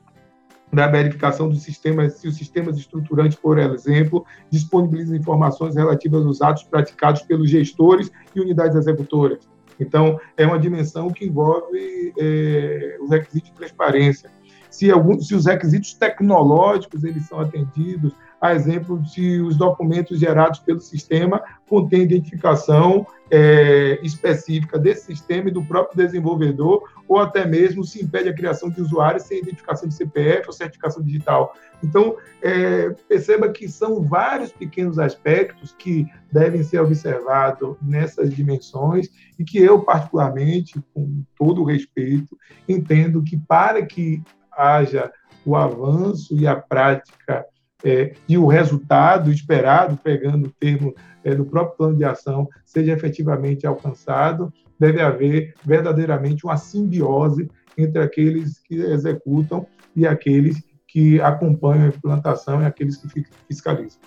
da 0.71 0.87
verificação 0.87 1.49
dos 1.49 1.63
sistemas, 1.63 2.13
se 2.13 2.27
os 2.27 2.35
sistemas 2.35 2.77
estruturantes, 2.77 3.37
por 3.37 3.57
exemplo, 3.57 4.25
disponibilizam 4.51 5.15
informações 5.15 5.75
relativas 5.75 6.25
aos 6.25 6.41
atos 6.41 6.63
praticados 6.63 7.23
pelos 7.23 7.49
gestores 7.49 8.11
e 8.35 8.39
unidades 8.39 8.75
executoras. 8.75 9.49
Então, 9.79 10.19
é 10.35 10.45
uma 10.45 10.59
dimensão 10.59 11.09
que 11.09 11.25
envolve 11.25 12.13
é, 12.19 12.97
os 12.99 13.09
requisitos 13.09 13.49
de 13.49 13.55
transparência. 13.55 14.29
Se, 14.69 14.91
algum, 14.91 15.19
se 15.19 15.33
os 15.33 15.45
requisitos 15.45 15.93
tecnológicos 15.93 17.03
eles 17.03 17.25
são 17.27 17.39
atendidos, 17.39 18.13
a 18.41 18.53
exemplo 18.53 18.99
de 18.99 19.41
os 19.41 19.57
documentos 19.57 20.19
gerados 20.19 20.59
pelo 20.59 20.79
sistema 20.79 21.41
contêm 21.67 22.03
identificação 22.03 23.05
é, 23.31 23.99
específica 24.01 24.79
desse 24.79 25.05
sistema 25.05 25.49
e 25.49 25.51
do 25.51 25.63
próprio 25.63 25.97
desenvolvedor, 25.97 26.83
ou 27.07 27.19
até 27.19 27.45
mesmo 27.45 27.83
se 27.83 28.03
impede 28.03 28.29
a 28.29 28.33
criação 28.33 28.69
de 28.69 28.81
usuários 28.81 29.23
sem 29.23 29.39
identificação 29.39 29.87
de 29.87 29.93
CPF 29.93 30.47
ou 30.47 30.53
certificação 30.53 31.03
digital. 31.03 31.53
Então, 31.83 32.17
é, 32.41 32.89
perceba 33.07 33.49
que 33.49 33.67
são 33.67 34.01
vários 34.01 34.51
pequenos 34.51 34.97
aspectos 34.97 35.75
que 35.77 36.07
devem 36.31 36.63
ser 36.63 36.79
observados 36.79 37.75
nessas 37.81 38.33
dimensões 38.33 39.09
e 39.37 39.43
que 39.43 39.59
eu, 39.59 39.81
particularmente, 39.81 40.81
com 40.93 41.23
todo 41.37 41.63
respeito, 41.63 42.37
entendo 42.67 43.23
que 43.23 43.37
para 43.37 43.85
que 43.85 44.21
haja 44.51 45.11
o 45.45 45.55
avanço 45.55 46.35
e 46.35 46.47
a 46.47 46.55
prática 46.55 47.45
é, 47.83 48.13
e 48.27 48.37
o 48.37 48.45
resultado 48.45 49.31
esperado, 49.31 49.97
pegando 49.97 50.47
o 50.47 50.51
termo 50.51 50.93
é, 51.23 51.33
do 51.33 51.45
próprio 51.45 51.77
plano 51.77 51.97
de 51.97 52.03
ação, 52.03 52.47
seja 52.65 52.91
efetivamente 52.91 53.65
alcançado, 53.65 54.51
deve 54.79 55.01
haver 55.01 55.53
verdadeiramente 55.63 56.45
uma 56.45 56.57
simbiose 56.57 57.49
entre 57.77 58.01
aqueles 58.01 58.59
que 58.59 58.75
executam 58.75 59.65
e 59.95 60.05
aqueles 60.05 60.61
que 60.87 61.21
acompanham 61.21 61.85
a 61.85 61.89
implantação 61.89 62.61
e 62.61 62.65
aqueles 62.65 62.97
que 62.97 63.25
fiscalizam. 63.47 63.99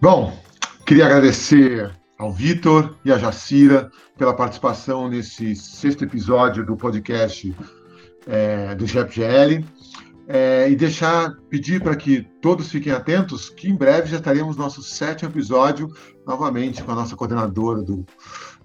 Bom, 0.00 0.36
queria 0.86 1.06
agradecer 1.06 1.90
ao 2.18 2.32
Vitor 2.32 2.96
e 3.04 3.12
à 3.12 3.18
Jacira 3.18 3.90
pela 4.16 4.34
participação 4.34 5.08
nesse 5.08 5.54
sexto 5.54 6.04
episódio 6.04 6.64
do 6.64 6.76
podcast 6.76 7.54
é, 8.26 8.74
do 8.74 8.86
GEPGL 8.86 9.64
é, 10.28 10.70
e 10.70 10.76
deixar, 10.76 11.34
pedir 11.48 11.82
para 11.82 11.96
que 11.96 12.20
todos 12.42 12.70
fiquem 12.70 12.92
atentos, 12.92 13.48
que 13.48 13.68
em 13.68 13.74
breve 13.74 14.10
já 14.10 14.20
teremos 14.20 14.58
nosso 14.58 14.82
sétimo 14.82 15.30
episódio, 15.30 15.90
novamente 16.26 16.82
com 16.82 16.92
a 16.92 16.94
nossa 16.94 17.16
coordenadora 17.16 17.80
do, 17.80 18.04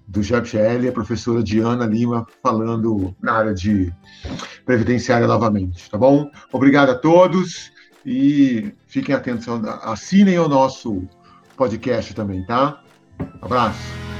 do 0.06 0.22
GEPGL, 0.22 0.88
a 0.88 0.92
professora 0.92 1.42
Diana 1.42 1.86
Lima, 1.86 2.26
falando 2.42 3.16
na 3.22 3.32
área 3.32 3.54
de 3.54 3.90
previdenciária 4.66 5.26
novamente, 5.26 5.90
tá 5.90 5.96
bom? 5.96 6.30
Obrigado 6.52 6.90
a 6.90 6.98
todos 6.98 7.72
e 8.04 8.74
fiquem 8.86 9.14
atentos, 9.14 9.48
assinem 9.82 10.38
o 10.38 10.48
nosso 10.48 11.08
podcast 11.56 12.12
também, 12.12 12.44
tá? 12.44 12.82
Abraço. 13.40 14.13